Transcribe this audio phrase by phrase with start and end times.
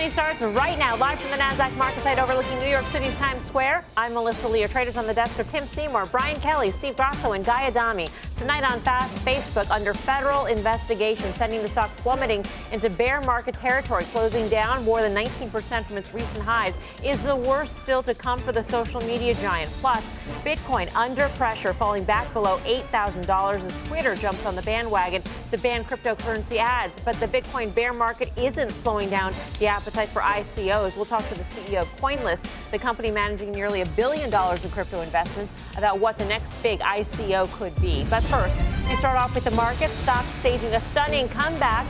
[0.00, 3.44] Money starts right now, live from the NASDAQ market site overlooking New York City's Times
[3.44, 3.84] Square.
[3.98, 4.66] I'm Melissa Lee.
[4.66, 8.08] Traders on the desk are Tim Seymour, Brian Kelly, Steve Grasso, and Guy Adami.
[8.38, 12.42] Tonight on Fast, Facebook under federal investigation, sending the stock plummeting
[12.72, 16.72] into bear market territory, closing down more than 19% from its recent highs.
[17.04, 19.70] Is the worst still to come for the social media giant?
[19.82, 20.02] Plus,
[20.42, 25.84] Bitcoin under pressure, falling back below $8,000 as Twitter jumps on the bandwagon to ban
[25.84, 26.94] cryptocurrency ads.
[27.04, 30.96] But the Bitcoin bear market isn't slowing down the appetite for ICOs.
[30.96, 34.70] We'll talk to the CEO of Coinlist, the company managing nearly a billion dollars in
[34.70, 38.04] crypto investments, about what the next big ICO could be.
[38.08, 39.90] But first, we start off with the market.
[40.02, 41.86] Stocks staging a stunning comeback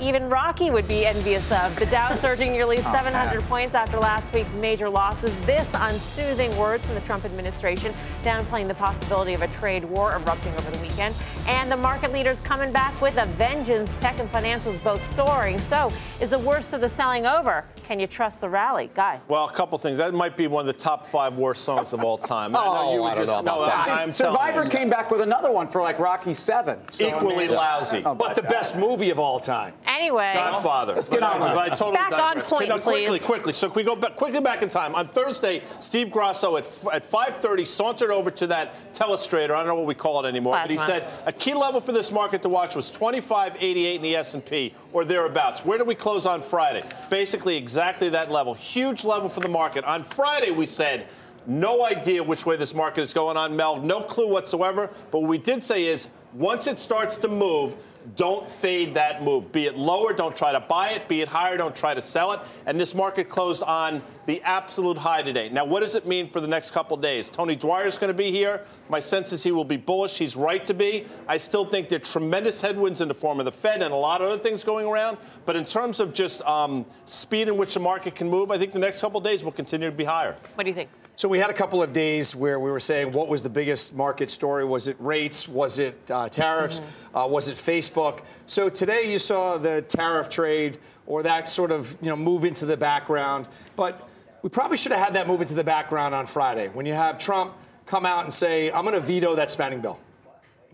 [0.00, 1.74] even Rocky would be envious of.
[1.76, 5.34] The Dow surging nearly 700 points after last week's major losses.
[5.44, 10.14] This on soothing words from the Trump administration, downplaying the possibility of a trade war
[10.14, 11.14] erupting over the weekend.
[11.46, 13.90] And the market leaders coming back with a vengeance.
[14.00, 15.58] Tech and financials both soaring.
[15.58, 17.64] So, is the worst of the selling over?
[17.84, 19.20] Can you trust the rally, guy?
[19.28, 19.98] Well, a couple things.
[19.98, 22.54] That might be one of the top five worst songs of all time.
[22.54, 23.88] oh, I, know oh, you I don't just, know about no, that.
[23.88, 26.78] I'm Survivor came back with another one for like Rocky Seven.
[26.90, 29.74] So Equally I mean, lousy, oh, but the best movie of all time.
[29.92, 30.94] Anyway, Godfather.
[30.94, 31.42] Let's get on.
[31.42, 32.50] I, I totally back digress.
[32.52, 33.24] on point, no, quickly, please.
[33.24, 33.52] quickly.
[33.52, 34.94] So, can we go back, quickly back in time?
[34.94, 39.50] On Thursday, Steve Grasso at, at 5:30 sauntered over to that telestrator.
[39.50, 40.76] I don't know what we call it anymore, Plasma.
[40.76, 44.16] but he said a key level for this market to watch was 25.88 in the
[44.16, 45.64] S&P or thereabouts.
[45.64, 46.84] Where did we close on Friday?
[47.10, 48.54] Basically, exactly that level.
[48.54, 49.84] Huge level for the market.
[49.84, 51.06] On Friday, we said.
[51.44, 53.82] No idea which way this market is going on, Mel.
[53.82, 54.88] No clue whatsoever.
[55.10, 57.74] But what we did say is once it starts to move,
[58.16, 59.52] don't fade that move.
[59.52, 61.08] Be it lower, don't try to buy it.
[61.08, 62.40] Be it higher, don't try to sell it.
[62.66, 65.48] And this market closed on the absolute high today.
[65.48, 67.28] Now, what does it mean for the next couple days?
[67.28, 68.64] Tony Dwyer is going to be here.
[68.88, 70.18] My sense is he will be bullish.
[70.18, 71.06] He's right to be.
[71.26, 73.96] I still think there are tremendous headwinds in the form of the Fed and a
[73.96, 75.18] lot of other things going around.
[75.44, 78.72] But in terms of just um, speed in which the market can move, I think
[78.72, 80.36] the next couple days will continue to be higher.
[80.54, 80.88] What do you think?
[81.14, 83.94] So we had a couple of days where we were saying what was the biggest
[83.94, 84.64] market story?
[84.64, 85.46] Was it rates?
[85.46, 86.80] Was it uh, tariffs?
[86.80, 87.16] Mm-hmm.
[87.16, 88.20] Uh, was it Facebook?
[88.46, 92.64] So today you saw the tariff trade or that sort of you know move into
[92.64, 93.46] the background,
[93.76, 94.08] but
[94.42, 97.18] we probably should have had that move into the background on Friday when you have
[97.18, 99.98] Trump come out and say I'm going to veto that spending bill.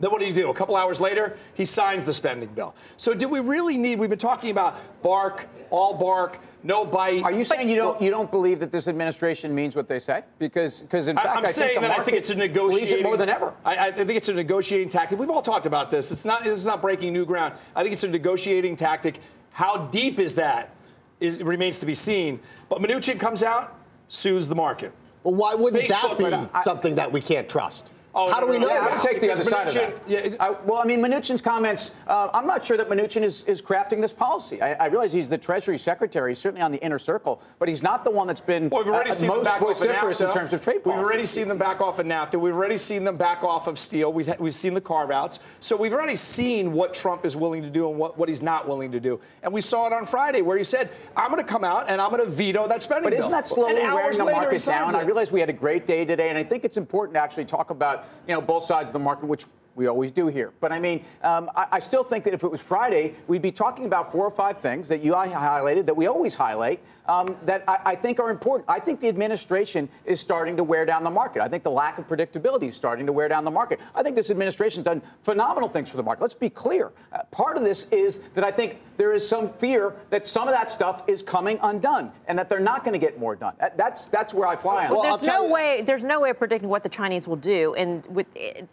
[0.00, 0.50] Then what did he do?
[0.50, 2.74] A couple hours later, he signs the spending bill.
[2.96, 3.98] So do we really need?
[3.98, 7.22] We've been talking about bark, all bark no bite.
[7.22, 10.24] Are you saying you don't you don't believe that this administration means what they say?
[10.38, 13.02] Because because in fact, I'm I saying think that I think it's a negotiating it
[13.02, 13.54] more than ever.
[13.64, 15.18] I, I, think it's a negotiating tactic.
[15.18, 16.10] We've all talked about this.
[16.10, 17.54] It's not this is not breaking new ground.
[17.76, 19.20] I think it's a negotiating tactic.
[19.52, 20.74] How deep is that?
[21.20, 22.40] Is, remains to be seen.
[22.68, 23.76] But Mnuchin comes out,
[24.08, 24.92] sues the market.
[25.22, 27.92] Well, why wouldn't Facebook, that be something that we can't trust?
[28.14, 28.68] Oh, How do we know?
[28.68, 28.92] Yeah, that?
[28.92, 30.00] I'll take the other side of that.
[30.08, 33.60] Yeah, I, well, I mean, Mnuchin's comments, uh, I'm not sure that Mnuchin is, is
[33.60, 34.62] crafting this policy.
[34.62, 38.04] I, I, realize he's the Treasury Secretary, certainly on the inner circle, but he's not
[38.04, 40.52] the one that's been well, we've already uh, seen most back vociferous off in terms
[40.52, 40.98] of trade policy.
[40.98, 42.40] We've already seen them back off of NAFTA.
[42.40, 44.12] We've already seen them back off of steel.
[44.12, 45.38] We've, we've seen the carve outs.
[45.60, 48.66] So we've already seen what Trump is willing to do and what, what he's not
[48.66, 49.20] willing to do.
[49.42, 52.00] And we saw it on Friday where he said, I'm going to come out and
[52.00, 53.20] I'm going to veto that spending but bill.
[53.20, 54.88] isn't that slowly and wearing the later, market he down?
[54.88, 55.06] signs I it.
[55.06, 57.70] realize we had a great day today, and I think it's important to actually talk
[57.70, 59.44] about, you know, both sides of the market, which
[59.78, 60.52] we always do here.
[60.60, 63.52] But I mean, um, I, I, still think that if it was Friday, we'd be
[63.52, 67.64] talking about four or five things that you highlighted, that we always highlight, um, that
[67.66, 68.68] I, I, think are important.
[68.68, 71.40] I think the administration is starting to wear down the market.
[71.40, 73.80] I think the lack of predictability is starting to wear down the market.
[73.94, 76.22] I think this administration has done phenomenal things for the market.
[76.22, 76.92] Let's be clear.
[77.12, 80.54] Uh, part of this is that I think there is some fear that some of
[80.54, 83.54] that stuff is coming undone and that they're not going to get more done.
[83.58, 84.90] That, that's that's where I fly on.
[84.90, 85.82] Well, Well, there's I'll no you- way.
[85.82, 87.74] There's no way of predicting what the Chinese will do.
[87.74, 88.26] And with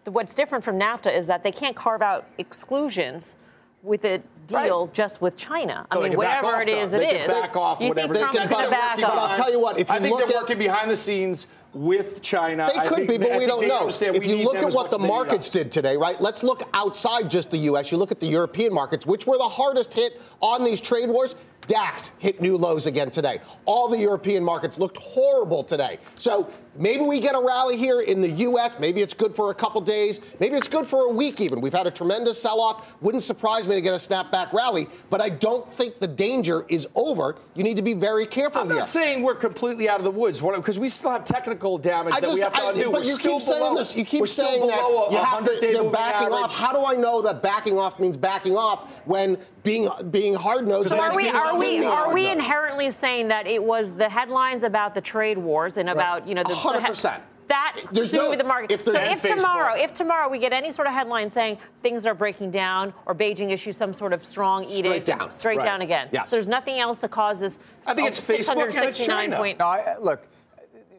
[0.05, 3.35] what's different from NAFTA is that they can't carve out exclusions
[3.83, 5.85] with a deal just with China.
[5.91, 6.97] I No, they mean, can back whatever off, it is, though.
[6.99, 7.27] it They is.
[7.27, 8.13] back off you whatever.
[8.13, 9.17] think They Trump's can going to back- back but?
[9.19, 11.45] I'll tell you what, if I you think look they're at- working behind the scenes
[11.73, 12.67] with China.
[12.73, 13.87] They could think- be, but I we don't know.
[13.87, 16.19] If we you look at what the as they need markets did today, right?
[16.21, 17.91] Let's look outside just the U.S.
[17.91, 21.35] You look at the European markets, which were the hardest hit on these trade wars.
[21.67, 23.39] DAX hit new lows again today.
[23.65, 25.97] All the European markets looked horrible today.
[26.15, 28.77] So maybe we get a rally here in the U.S.
[28.79, 30.21] Maybe it's good for a couple days.
[30.39, 31.61] Maybe it's good for a week even.
[31.61, 32.95] We've had a tremendous sell off.
[33.01, 36.87] Wouldn't surprise me to get a snapback rally, but I don't think the danger is
[36.95, 37.35] over.
[37.55, 38.71] You need to be very careful here.
[38.73, 42.13] I'm not saying we're completely out of the woods because we still have technical damage
[42.13, 42.91] I that just, we have to I, undo.
[42.91, 43.95] but We're you keep saying below- this.
[43.95, 45.51] You keep saying that you have to.
[45.51, 46.43] 100-day They're backing average.
[46.43, 46.57] off.
[46.57, 50.89] How do I know that backing off means backing off when being being hard nosed?
[50.89, 54.93] So are we are we are we inherently saying that it was the headlines about
[54.95, 57.19] the trade wars and about you know the the he- 100%.
[57.47, 58.71] that There's no- with the market.
[58.71, 62.13] if so if tomorrow, if tomorrow we get any sort of headline saying things are
[62.13, 65.31] breaking down or Beijing issues some sort of strong edict, Straight down.
[65.31, 65.65] straight Right.
[65.65, 66.09] down again.
[66.11, 66.29] Yes.
[66.29, 67.57] So there's nothing else that causes.
[67.57, 69.37] This I think it's Facebook and it's 669 China.
[69.37, 69.59] point.
[69.59, 70.27] No, I, uh, look,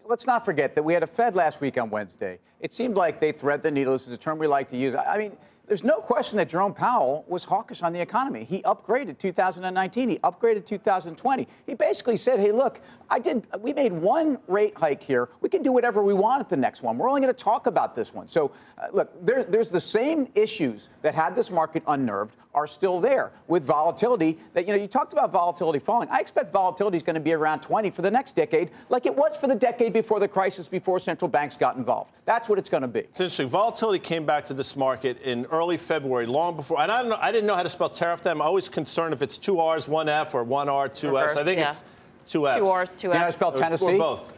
[0.07, 2.39] let's not forget that we had a Fed last week on Wednesday.
[2.61, 3.93] It seemed like they thread the needle.
[3.93, 4.95] This is a term we like to use.
[4.95, 5.37] I I mean,
[5.67, 8.45] there's no question that Jerome Powell was hawkish on the economy.
[8.45, 10.09] He upgraded 2019.
[10.09, 11.49] He upgraded 2020.
[11.67, 12.81] He basically said, "Hey, look,
[13.11, 13.47] I did.
[13.61, 15.29] We made one rate hike here.
[15.41, 16.99] We can do whatever we want at the next one.
[16.99, 20.29] We're only going to talk about this one." So, uh, look, there, there's the same
[20.35, 24.39] issues that had this market unnerved are still there with volatility.
[24.55, 26.09] That you know, you talked about volatility falling.
[26.11, 29.15] I expect volatility is going to be around 20 for the next decade, like it
[29.15, 32.13] was for the decade before the crisis, before central banks got involved.
[32.25, 33.01] That's what it's going to be.
[33.01, 33.49] It's interesting.
[33.49, 36.81] Volatility came back to this market in early February, long before.
[36.81, 37.19] And I don't know.
[37.21, 38.23] I didn't know how to spell tariff.
[38.23, 41.37] Then I'm always concerned if it's two R's, one F, or one R, two F's.
[41.37, 41.71] I think yeah.
[41.71, 41.85] it's
[42.27, 42.59] two F's.
[42.59, 43.95] Two R's, two You know how to spell Tennessee?
[43.95, 44.37] Or both.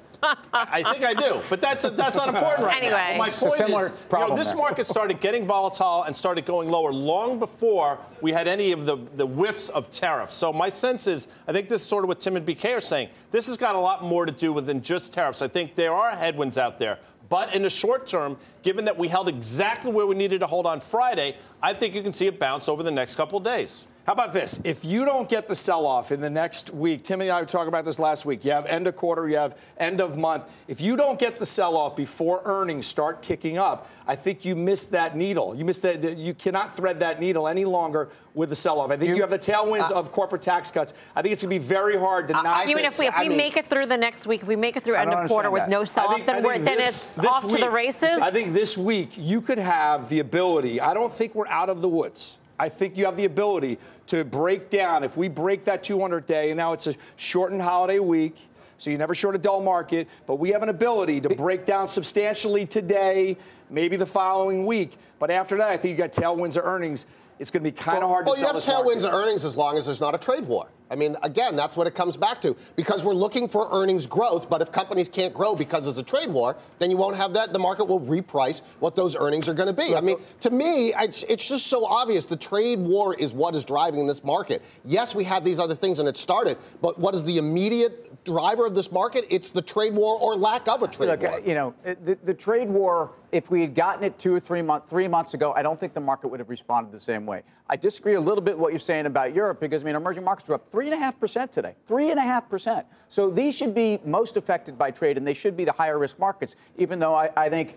[0.52, 2.88] I think I do, but that's that's not important right now.
[2.88, 3.06] Anyway.
[3.12, 4.56] But my It's a point similar is, you know, problem this there.
[4.56, 8.96] market started getting volatile and started going lower long before we had any of the,
[9.14, 10.34] the whiffs of tariffs.
[10.34, 12.80] So my sense is, I think this is sort of what Tim and BK are
[12.80, 13.10] saying.
[13.30, 15.40] This has got a lot more to do with than just tariffs.
[15.40, 16.98] I think there are headwinds out there.
[17.28, 20.66] But in the short term, given that we held exactly where we needed to hold
[20.66, 23.87] on Friday, I think you can see a bounce over the next couple days.
[24.08, 24.58] How about this?
[24.64, 27.46] If you don't get the sell off in the next week, Timmy and I were
[27.46, 28.42] talking about this last week.
[28.42, 30.46] You have end of quarter, you have end of month.
[30.66, 34.56] If you don't get the sell off before earnings start kicking up, I think you
[34.56, 35.54] missed that needle.
[35.54, 36.16] You missed that.
[36.16, 38.90] You cannot thread that needle any longer with the sell off.
[38.90, 40.94] I think you, have the tailwinds of corporate tax cuts.
[41.14, 42.62] I think it's going to be very hard to not.
[42.66, 43.14] Even think if we if.
[43.14, 45.12] I we mean- make it through the next week, if we make it through end
[45.12, 47.58] of quarter with understand no sell off, then, we're, then this- it's this off to
[47.58, 48.20] the races.
[48.22, 50.80] I think this week you could have the ability.
[50.80, 52.38] I don't think we're out of the woods.
[52.58, 55.04] I think you have the ability to break down.
[55.04, 58.36] If we break that 200 day, and now it's a shortened holiday week,
[58.78, 61.88] so you never short a dull market, but we have an ability to break down
[61.88, 63.36] substantially today,
[63.70, 64.96] maybe the following week.
[65.18, 67.06] But after that, I think you got tailwinds of earnings.
[67.38, 69.14] It's going to be kind of hard well, to sell Well, you have tailwinds of
[69.14, 70.68] earnings as long as there's not a trade war.
[70.90, 74.48] I mean, again, that's what it comes back to because we're looking for earnings growth.
[74.48, 77.52] But if companies can't grow because there's a trade war, then you won't have that.
[77.52, 79.94] The market will reprice what those earnings are going to be.
[79.94, 82.24] I mean, to me, it's, it's just so obvious.
[82.24, 84.62] The trade war is what is driving this market.
[84.84, 88.66] Yes, we had these other things and it started, but what is the immediate driver
[88.66, 89.24] of this market?
[89.30, 91.40] It's the trade war or lack of a trade Look, war.
[91.44, 94.88] you know, the, the trade war, if we had gotten it two or three, month,
[94.88, 97.42] three months ago, I don't think the market would have responded the same way.
[97.70, 100.24] I disagree a little bit with what you're saying about Europe because, I mean, emerging
[100.24, 101.74] markets were up 3.5% today.
[101.86, 102.84] 3.5%.
[103.08, 106.18] So these should be most affected by trade and they should be the higher risk
[106.18, 107.76] markets, even though I, I think.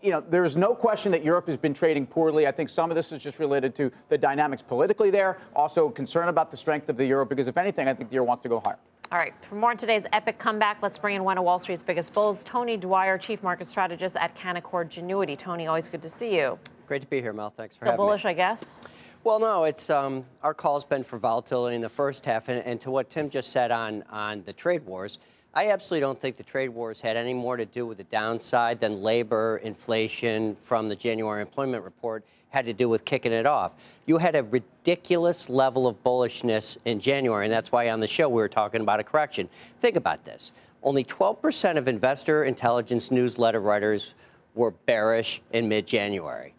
[0.00, 2.46] You know, there's no question that Europe has been trading poorly.
[2.46, 5.38] I think some of this is just related to the dynamics politically there.
[5.56, 8.26] Also, concern about the strength of the euro, because if anything, I think the euro
[8.26, 8.78] wants to go higher.
[9.12, 11.82] All right, for more on today's epic comeback, let's bring in one of Wall Street's
[11.82, 15.36] biggest bulls, Tony Dwyer, Chief Market Strategist at Canaccord Genuity.
[15.36, 16.58] Tony, always good to see you.
[16.86, 17.52] Great to be here, Mel.
[17.54, 18.30] Thanks for So having bullish, me.
[18.30, 18.84] I guess.
[19.22, 22.80] Well, no, it's um, our call's been for volatility in the first half, and, and
[22.80, 25.18] to what Tim just said on on the trade wars.
[25.54, 28.80] I absolutely don't think the trade wars had any more to do with the downside
[28.80, 33.72] than labor inflation from the January employment report had to do with kicking it off.
[34.06, 38.28] You had a ridiculous level of bullishness in January, and that's why on the show
[38.28, 39.48] we were talking about a correction.
[39.80, 40.52] Think about this.
[40.82, 44.14] Only 12% of investor intelligence newsletter writers
[44.54, 46.54] were bearish in mid January.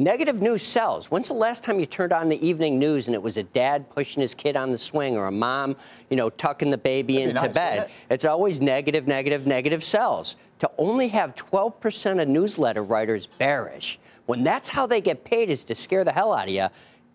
[0.00, 1.10] Negative news sells.
[1.10, 3.90] When's the last time you turned on the evening news and it was a dad
[3.90, 5.76] pushing his kid on the swing or a mom,
[6.08, 7.90] you know, tucking the baby That'd into nice, bed?
[8.08, 10.36] It's always negative, negative, negative sells.
[10.60, 15.64] To only have 12% of newsletter writers bearish, when that's how they get paid is
[15.64, 16.68] to scare the hell out of you,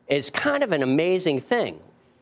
[0.07, 1.79] is kind of an amazing thing.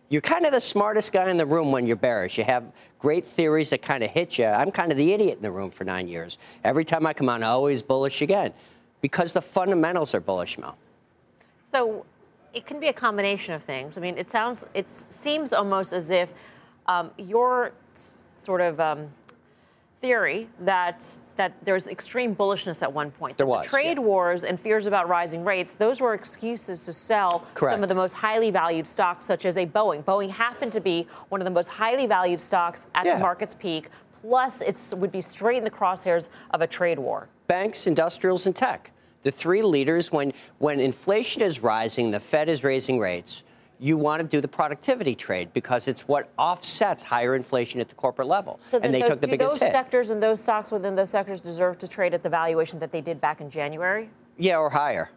[0.08, 2.38] You're kind of the smartest guy in the room when you're bearish.
[2.38, 4.46] You have great theories that kind of hit you.
[4.46, 6.38] I'm kind of the idiot in the room for nine years.
[6.63, 8.53] Every time I come on, I'm always bullish again
[9.03, 10.77] because the fundamentals are bullish, Mel.
[11.65, 12.05] So
[12.53, 13.98] it can be a combination of things.
[13.98, 16.29] I mean, it sounds, it seems almost as if
[16.88, 17.74] um, your
[18.36, 19.10] sort of um,
[20.01, 21.05] theory that
[21.36, 23.36] that there's extreme bullishness at one point.
[23.38, 24.03] There was, The trade yeah.
[24.03, 27.74] wars and fears about rising rates, those were excuses to sell Correct.
[27.75, 30.03] some of the most highly valued stocks, such as a Boeing.
[30.03, 33.15] Boeing happened to be one of the most highly valued stocks at Yeah.
[33.15, 33.89] the market's peak.
[34.22, 37.27] Plus, it would be straight in the crosshairs of a trade war.
[37.48, 38.91] banks, industrials, and tech.
[39.24, 43.44] The three leaders, when, when inflation is rising, the Fed is raising rates,
[43.80, 47.96] you want to do the productivity trade because it's what offsets higher inflation at the
[47.96, 48.60] corporate level.
[48.68, 49.72] So and they tho- took the do biggest those hit.
[49.72, 53.01] sectors and those stocks within those sectors deserve to trade at the valuation that they
[53.01, 54.10] did back in January?
[54.38, 55.10] Yeah, or higher.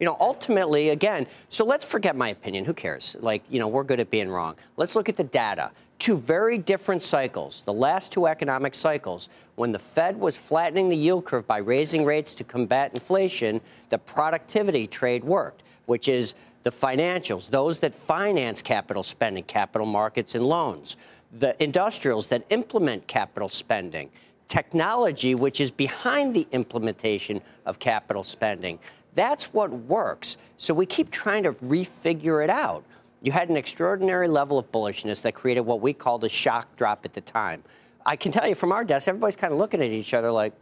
[0.00, 2.64] You know, ultimately, again, so let's forget my opinion.
[2.64, 3.16] Who cares?
[3.20, 4.56] Like, you know, we're good at being wrong.
[4.78, 5.70] Let's look at the data.
[5.98, 10.96] Two very different cycles, the last two economic cycles, when the Fed was flattening the
[10.96, 16.70] yield curve by raising rates to combat inflation, the productivity trade worked, which is the
[16.70, 20.96] financials, those that finance capital spending, capital markets, and loans,
[21.38, 24.08] the industrials that implement capital spending,
[24.48, 28.78] technology, which is behind the implementation of capital spending.
[29.14, 30.36] That's what works.
[30.58, 32.84] So we keep trying to refigure it out.
[33.22, 37.04] You had an extraordinary level of bullishness that created what we called a shock drop
[37.04, 37.62] at the time.
[38.06, 40.54] I can tell you from our desk, everybody's kind of looking at each other like,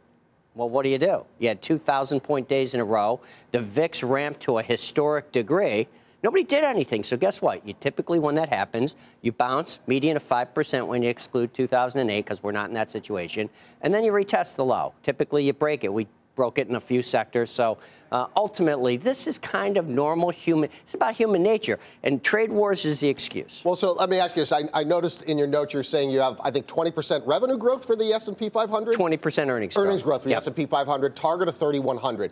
[0.55, 1.25] well, what do you do?
[1.39, 3.21] You had 2,000 point days in a row.
[3.53, 5.87] The VIX ramped to a historic degree.
[6.25, 7.05] Nobody did anything.
[7.05, 7.65] So guess what?
[7.65, 12.43] You typically, when that happens, you bounce median of 5% when you exclude 2008 because
[12.43, 13.49] we're not in that situation.
[13.83, 14.95] And then you retest the low.
[15.05, 15.93] Typically, you break it.
[15.93, 17.51] We broke it in a few sectors.
[17.51, 17.79] So
[18.13, 20.71] uh, ultimately, this is kind of normal human.
[20.85, 21.81] It's about human nature.
[22.05, 23.61] And trade wars is the excuse.
[23.65, 24.53] Well, so let me ask you this.
[24.53, 27.85] I, I noticed in your notes you're saying you have, I think, 20% revenue growth
[27.85, 28.95] for the S&P 500.
[28.95, 30.43] 20% earnings Earnings growth for the Yep.
[30.43, 32.31] S&P 500, target of 3,100.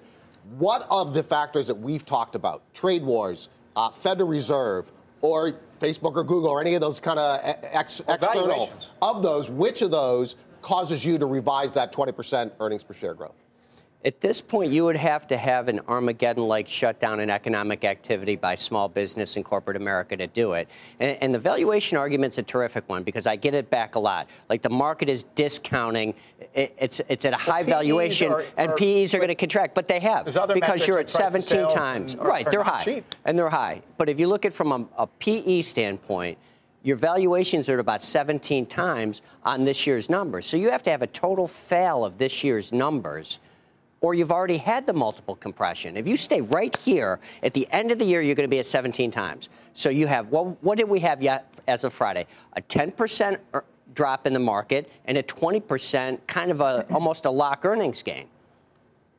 [0.56, 6.14] What of the factors that we've talked about, trade wars, uh, Federal Reserve, or Facebook
[6.14, 8.70] or Google, or any of those kind of ex- external,
[9.02, 13.34] of those, which of those causes you to revise that 20% earnings per share growth?
[14.06, 18.36] At this point, you would have to have an Armageddon like shutdown in economic activity
[18.36, 20.68] by small business and corporate America to do it.
[21.00, 24.28] And, and the valuation argument's a terrific one because I get it back a lot.
[24.48, 26.14] Like the market is discounting,
[26.54, 29.34] it, it's, it's at a high PEs valuation, are- and are- PEs are going to
[29.34, 30.26] contract, but they have.
[30.54, 32.14] because you're at 17 times.
[32.14, 32.84] right, they're high.
[32.84, 33.12] cheap.
[33.24, 33.82] And they're high.
[33.98, 36.38] But if you look at it from a, a PE standpoint,
[36.84, 40.46] your valuations are at about 17 times on this year's numbers.
[40.46, 43.40] So you have to have a total fail of this year's numbers
[44.00, 45.96] or you've already had the multiple compression.
[45.96, 48.58] If you stay right here at the end of the year, you're going to be
[48.58, 49.48] at 17 times.
[49.74, 50.62] So you have what?
[50.62, 52.26] What did we have yet as of Friday?
[52.54, 57.30] A 10% er- drop in the market and a 20% kind of a almost a
[57.30, 58.26] lock earnings gain.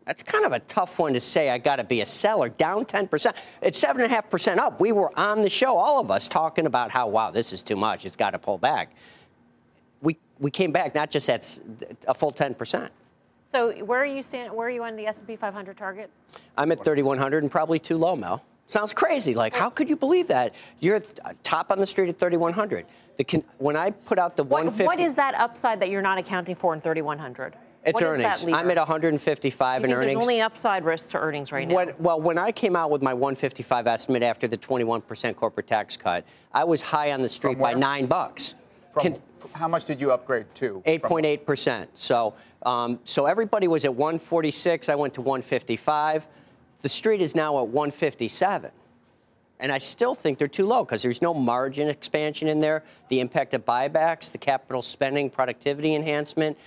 [0.05, 1.50] That's kind of a tough one to say.
[1.50, 2.48] I got to be a seller.
[2.48, 3.34] Down 10%.
[3.62, 4.79] It's seven and a half percent up.
[4.79, 7.75] We were on the show, all of us, talking about how wow, this is too
[7.75, 8.05] much.
[8.05, 8.96] It's got to pull back.
[10.01, 11.60] We we came back not just at
[12.07, 12.89] a full 10%.
[13.48, 14.54] So where are you stand?
[14.54, 16.10] Where are you on the S&P 500 target?
[16.58, 18.44] I'm at 3,100 and probably too low, Mel.
[18.66, 19.34] Sounds crazy.
[19.34, 20.54] Like, how could you believe that?
[20.82, 22.86] You're uh, top on the street at 3,100.
[23.16, 26.01] The con- when I put out the What, 150, what is that upside that you're
[26.01, 27.56] not accounting for in 3100?
[27.86, 28.42] it's What is earnings.
[28.44, 28.54] that?
[28.54, 30.13] I'm at 155 You in think earnings.
[30.13, 31.74] There's only upside risk to earnings right now.
[31.74, 35.96] When, well, when I came out with my 155 estimate after the 21% corporate tax
[35.96, 38.56] cut, I was high on the street by nine bucks.
[38.92, 39.22] From, Con-
[39.54, 40.84] how much did you upgrade to?
[40.86, 41.89] 8.8 percent.
[41.94, 42.34] So,
[42.67, 44.89] um, so everybody was at 146.
[44.89, 46.27] I went to 155.
[46.81, 48.71] The street is now at 157.
[49.62, 52.83] And I still think they're too low because there's no margin expansion in there.
[53.07, 56.57] The impact of buybacks, the capital spending, productivity enhancement.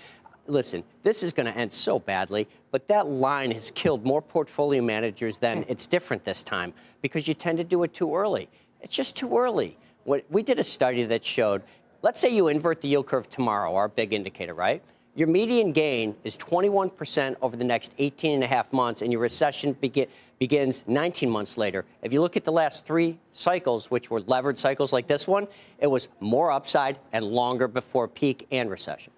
[0.47, 4.80] Listen, this is going to end so badly, but that line has killed more portfolio
[4.80, 8.49] managers than it's different this time because you tend to do it too early.
[8.80, 9.76] It's just too early.
[10.04, 11.61] What, we did a study that showed,
[12.00, 14.83] let's say you invert the yield curve tomorrow, our big indicator, right?
[15.17, 19.21] Your median gain is 21% over the next 18 and a half months, and your
[19.21, 21.85] recession begi- begins 19 months later.
[22.02, 25.49] If you look at the last three cycles, which were levered cycles like this one,
[25.81, 29.12] it was more upside and longer before peak and recession.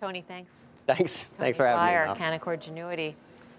[0.00, 0.54] Tony, thanks.
[0.86, 1.24] Thanks.
[1.24, 2.18] Tony Thanks for having Fire, me.
[2.18, 2.38] Mel.
[2.38, 3.14] Canaccord Genuity.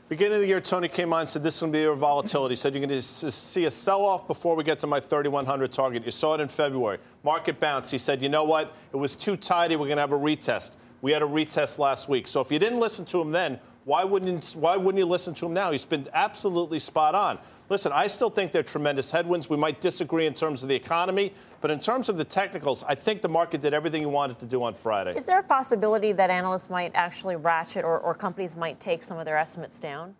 [0.08, 1.96] Beginning of the year, Tony came on and said this is going to be your
[1.96, 2.55] volatility.
[2.55, 6.05] Said you're going to see a sell-off before we get to my 3,100 target.
[6.05, 6.98] You saw it in February.
[7.24, 7.91] Market bounce.
[7.91, 8.74] He said, you know what?
[8.91, 9.75] It was too tidy.
[9.75, 10.72] We're going to have a retest.
[11.01, 12.27] We had a retest last week.
[12.27, 15.48] So if you didn't listen to him then, why wouldn't why wouldn't you listen to
[15.48, 15.72] him now?
[15.72, 17.39] He's been absolutely spot on.
[17.70, 19.50] Listen, I still think there are tremendous headwinds.
[19.50, 22.93] We might disagree in terms of the economy, but in terms of the technicals, I
[22.96, 25.15] think the market did everything he wanted to do on Friday.
[25.15, 29.17] Is there a possibility that analysts might actually ratchet or, or companies might take some
[29.17, 30.15] of their estimates down?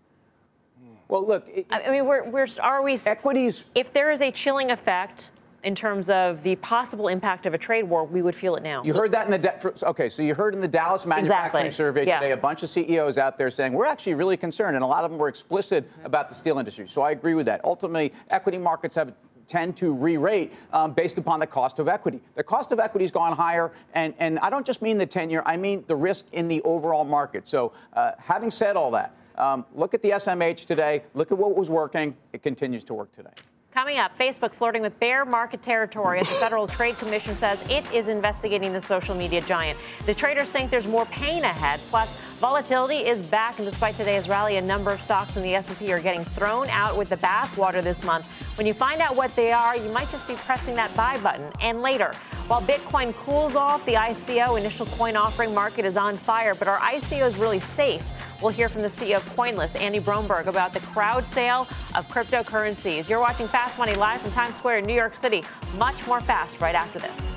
[1.10, 3.66] Well, look, it- I I mean, we're, we're are we equities.
[3.76, 5.30] if there is a chilling effect
[5.64, 8.84] in terms of the possible impact of a trade war, we would feel it now.
[8.84, 10.10] You heard that in the okay.
[10.10, 11.72] So you heard in the Dallas manufacturing Exactly.
[11.86, 12.20] survey Yeah.
[12.20, 15.04] today, a bunch of CEOs out there saying we're actually really concerned, and a lot
[15.04, 16.88] of them were explicit about the steel industry.
[16.88, 17.62] So I agree with that.
[17.64, 19.14] Ultimately, equity markets have
[19.48, 22.22] tend to re-rate um, based upon the cost of equity.
[22.36, 25.44] The cost of equity has gone higher, and, and I don't just mean the 10-year,
[25.46, 27.50] I mean the risk in the overall market.
[27.50, 31.04] So uh, having said all that, um, look at the SMH today.
[31.14, 32.16] Look at what was working.
[32.32, 33.32] It continues to work today.
[33.74, 37.90] Coming up, Facebook flirting with bear market territory as the Federal Trade Commission says it
[37.94, 39.80] is investigating the social media giant.
[40.06, 41.80] The traders think there's more pain ahead.
[41.90, 45.94] Plus, volatility is back, and despite today's rally, a number of stocks in the S&P
[45.94, 48.26] are getting thrown out with the bathwater this month.
[48.56, 51.50] When you find out what they are, you might just be pressing that buy button.
[51.62, 52.14] And later,
[52.48, 56.54] while Bitcoin cools off, the ICO initial coin offering market is on fire.
[56.56, 58.04] But are ICOs really safe?
[58.42, 63.08] We'll hear from the CEO of CoinList, Andy Bromberg, about the crowd sale of cryptocurrencies.
[63.08, 65.44] You're watching Fast Money live from Times Square in New York City.
[65.78, 67.36] Much more fast right after this.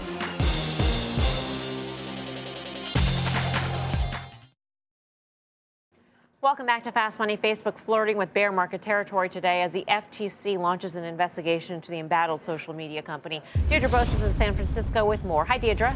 [6.41, 7.37] Welcome back to Fast Money.
[7.37, 11.99] Facebook flirting with bear market territory today as the FTC launches an investigation into the
[11.99, 13.43] embattled social media company.
[13.69, 15.45] Deirdre Bosa is in San Francisco with more.
[15.45, 15.95] Hi, Deirdre.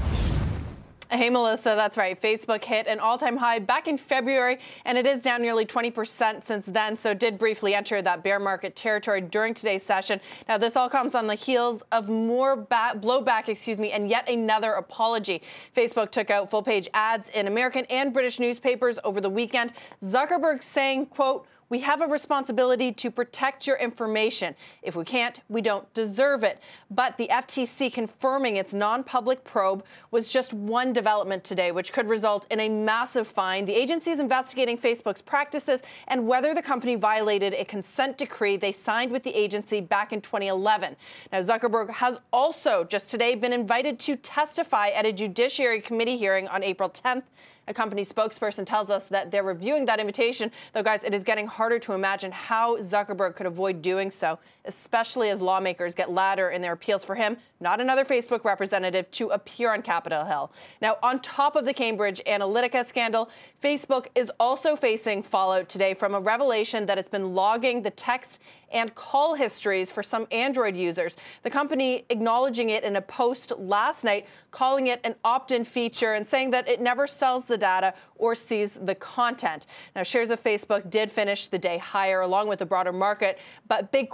[1.11, 2.21] Hey, Melissa, that's right.
[2.21, 6.45] Facebook hit an all time high back in February, and it is down nearly 20%
[6.45, 6.99] since then.
[6.99, 10.21] So, did briefly enter that bear market territory during today's session.
[10.49, 14.29] Now, this all comes on the heels of more ba- blowback, excuse me, and yet
[14.29, 15.41] another apology.
[15.75, 19.73] Facebook took out full page ads in American and British newspapers over the weekend.
[20.05, 24.55] Zuckerberg saying, quote, we have a responsibility to protect your information.
[24.83, 26.61] If we can't, we don't deserve it.
[26.91, 32.09] But the FTC confirming its non public probe was just one development today, which could
[32.09, 33.65] result in a massive fine.
[33.65, 38.73] The agency is investigating Facebook's practices and whether the company violated a consent decree they
[38.73, 40.97] signed with the agency back in 2011.
[41.33, 46.49] Now, Zuckerberg has also just today been invited to testify at a Judiciary Committee hearing
[46.49, 47.25] on April 10th.
[47.69, 51.47] A company spokesperson tells us that they're reviewing that invitation, though, guys, it is getting
[51.47, 56.61] harder to imagine how Zuckerberg could avoid doing so, especially as lawmakers get louder in
[56.61, 60.53] their appeals for him, not another Facebook representative, to appear on Capitol Hill.
[60.81, 63.31] Now, on top of the Cambridge Analytica scandal,
[63.63, 68.39] Facebook is also facing fallout today from a revelation that it's been logging the text
[68.71, 71.17] and call histories for some Android users.
[71.43, 76.15] The company acknowledging it in a post last night, calling it an opt in feature
[76.15, 79.67] and saying that it never sells the data or sees the content.
[79.97, 83.91] Now, shares of Facebook did finish the day higher along with the broader market, but
[83.91, 84.11] big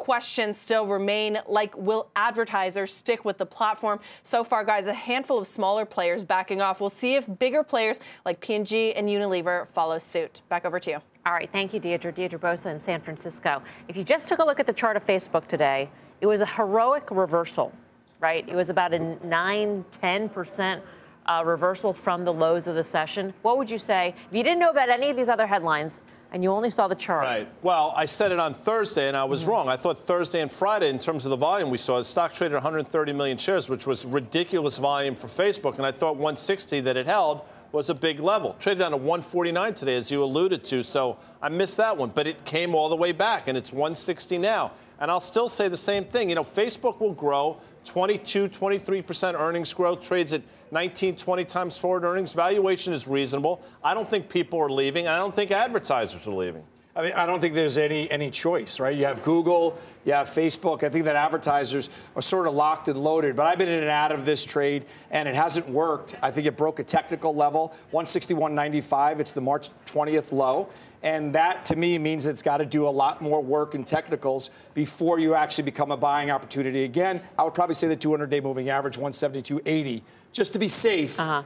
[0.53, 4.01] still remain like will advertisers stick with the platform?
[4.25, 6.81] So far, guys, a handful of smaller players backing off.
[6.81, 10.43] We'll see if bigger players like P&G and Unilever follow suit.
[10.49, 10.99] Back over to you.
[11.25, 12.13] All right, thank you, Deirdre.
[12.13, 13.63] Deirdre Bosa in San Francisco.
[13.89, 15.89] If you just took a look at the chart of Facebook today,
[16.21, 17.73] it was a heroic reversal,
[18.21, 18.47] right?
[18.47, 20.81] It was about a 9, 10%
[21.27, 23.33] uh, reversal from the lows of the session.
[23.43, 26.03] What would you say if you didn't know about any of these other headlines
[26.35, 27.23] and you only saw the chart?
[27.23, 27.49] Right.
[27.63, 29.53] Well, I said it on Thursday, and I was mm-hmm.
[29.53, 29.69] wrong.
[29.69, 32.55] I thought Thursday and Friday, in terms of the volume we saw, the stock traded
[32.55, 35.77] 130 million shares, which was ridiculous volume for Facebook.
[35.77, 38.57] And I thought 160 that it held was a big level.
[38.59, 40.83] Traded down to 149 today, as you alluded to.
[40.83, 44.37] So I missed that one, but it came all the way back, and it's 160
[44.39, 44.73] now.
[44.99, 46.31] And I'll still say the same thing.
[46.31, 50.43] You know, Facebook will grow 22, 23% earnings growth, trades at
[50.75, 52.33] 19, 20 times forward earnings.
[52.33, 53.63] Valuation is reasonable.
[53.83, 55.07] I don't think people are leaving.
[55.07, 56.65] I don't think advertisers are leaving.
[56.97, 58.97] I mean, I don't think there's any any choice, right?
[58.97, 60.85] You have Google, you have Facebook.
[60.85, 63.35] I think that advertisers are sort of locked and loaded.
[63.35, 66.17] But I've been in and out of this trade, and it hasn't worked.
[66.23, 69.21] I think it broke a technical level, 161.95.
[69.21, 70.69] It's the March 20th low.
[71.05, 74.49] And that to me means it's got to do a lot more work in technicals
[74.73, 76.85] before you actually become a buying opportunity.
[76.85, 80.01] Again, I would probably say the 200 day moving average, 172.80,
[80.35, 81.19] just to be safe.
[81.19, 81.43] Uh-huh.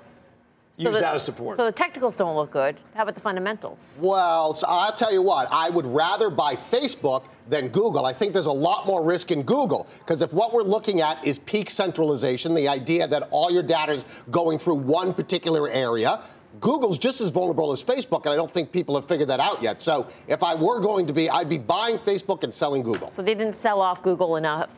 [0.76, 1.56] Use the, that as support.
[1.56, 2.76] So the technicals don't look good.
[2.94, 3.96] How about the fundamentals?
[3.98, 8.06] Well, so I'll tell you what, I would rather buy Facebook than Google.
[8.06, 11.24] I think there's a lot more risk in Google because if what we're looking at
[11.26, 16.22] is peak centralization, the idea that all your data is going through one particular area,
[16.60, 19.60] Google's just as vulnerable as Facebook, and I don't think people have figured that out
[19.60, 19.82] yet.
[19.82, 23.10] So if I were going to be, I'd be buying Facebook and selling Google.
[23.10, 24.70] So they didn't sell off Google enough.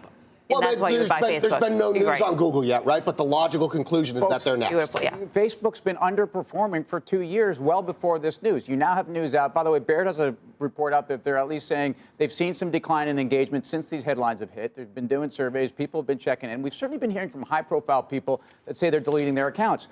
[0.58, 1.50] And that's why you would there's buy been, Facebook.
[1.50, 2.22] there's been no news Right.
[2.22, 3.04] on Google yet, right?
[3.04, 4.92] But the logical conclusion is that they're You next.
[4.94, 5.16] would- yeah.
[5.34, 8.68] Facebook's been underperforming for two years, well before this news.
[8.68, 9.54] You now have news out.
[9.54, 12.52] By the way, Baird has a report out that they're at least saying they've seen
[12.54, 14.74] some decline in engagement since these headlines have hit.
[14.74, 16.62] They've been doing surveys, people have been checking in.
[16.62, 19.88] We've certainly been hearing from high profile people that say they're deleting their accounts.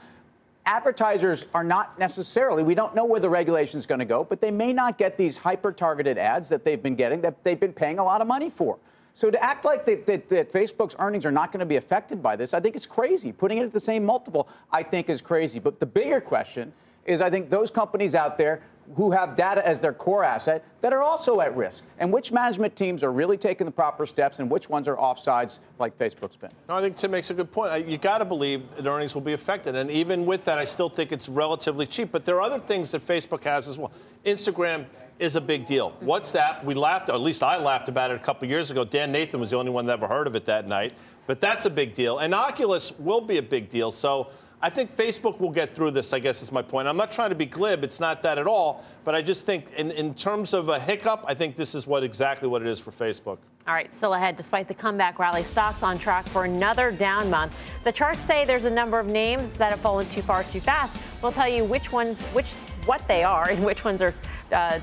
[0.66, 4.42] Advertisers are not necessarily, we don't know where the regulation is going to go, but
[4.42, 7.72] they may not get these hyper targeted ads that they've been getting that they've been
[7.72, 8.76] paying a lot of money for.
[9.18, 12.22] So to act like that, that, that Facebook's earnings are not going to be affected
[12.22, 13.32] by this, I think it's crazy.
[13.32, 15.58] Putting it at the same multiple, I think, is crazy.
[15.58, 16.72] But the bigger question
[17.04, 18.62] is I think those companies out there
[18.94, 22.76] who have data as their core asset that are also at risk, and which management
[22.76, 26.50] teams are really taking the proper steps, and which ones are offsides, like Facebook's been.
[26.68, 27.88] No, I think Tim makes a good point.
[27.88, 30.88] You got to believe that earnings will be affected, and even with that, I still
[30.88, 32.12] think it's relatively cheap.
[32.12, 33.90] But there are other things that Facebook has as well.
[34.24, 34.86] Instagram
[35.18, 35.92] is a big deal.
[36.02, 38.84] WhatsApp, we laughed, or at least I laughed about it a couple years ago.
[38.84, 40.92] Dan Nathan was the only one that ever heard of it that night.
[41.26, 42.18] But that's a big deal.
[42.18, 43.92] And Oculus will be a big deal.
[43.92, 44.28] So
[44.60, 46.88] I think Facebook will get through this, I guess is my point.
[46.88, 48.84] I'm not trying to be glib, it's not that at all.
[49.04, 52.02] But I just think, in, in terms of a hiccup, I think this is what
[52.02, 53.38] exactly what it is for Facebook.
[53.68, 54.34] All right, still ahead.
[54.34, 57.54] Despite the comeback rally, stocks on track for another down month.
[57.84, 60.98] The charts say there's a number of names that have fallen too far too fast.
[61.22, 62.52] We'll tell you which ones, which
[62.86, 64.14] what they are, and which ones are
[64.52, 64.80] uh,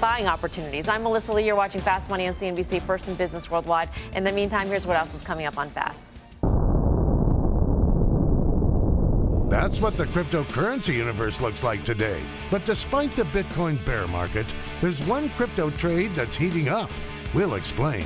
[0.00, 0.88] buying opportunities.
[0.88, 1.46] I'm Melissa Lee.
[1.46, 3.88] You're watching Fast Money on CNBC, First in Business Worldwide.
[4.14, 6.00] In the meantime, here's what else is coming up on Fast.
[9.48, 12.20] That's what the cryptocurrency universe looks like today.
[12.50, 14.46] But despite the Bitcoin bear market,
[14.80, 16.90] there's one crypto trade that's heating up.
[17.32, 18.04] We'll explain.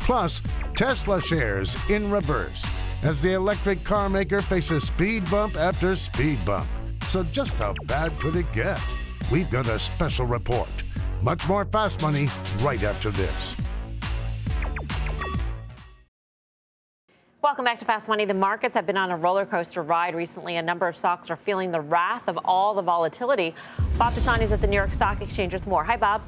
[0.00, 0.42] Plus,
[0.74, 2.66] Tesla shares in reverse
[3.02, 6.68] as the electric car maker faces speed bump after speed bump.
[7.08, 8.80] So, just how bad could it get?
[9.30, 10.68] We've got a special report.
[11.22, 12.28] Much more fast money
[12.60, 13.56] right after this.
[17.42, 18.24] Welcome back to Fast Money.
[18.24, 20.56] The markets have been on a roller coaster ride recently.
[20.56, 23.54] A number of stocks are feeling the wrath of all the volatility.
[23.98, 25.82] Bob Pisani is at the New York Stock Exchange with more.
[25.82, 26.22] Hi, Bob.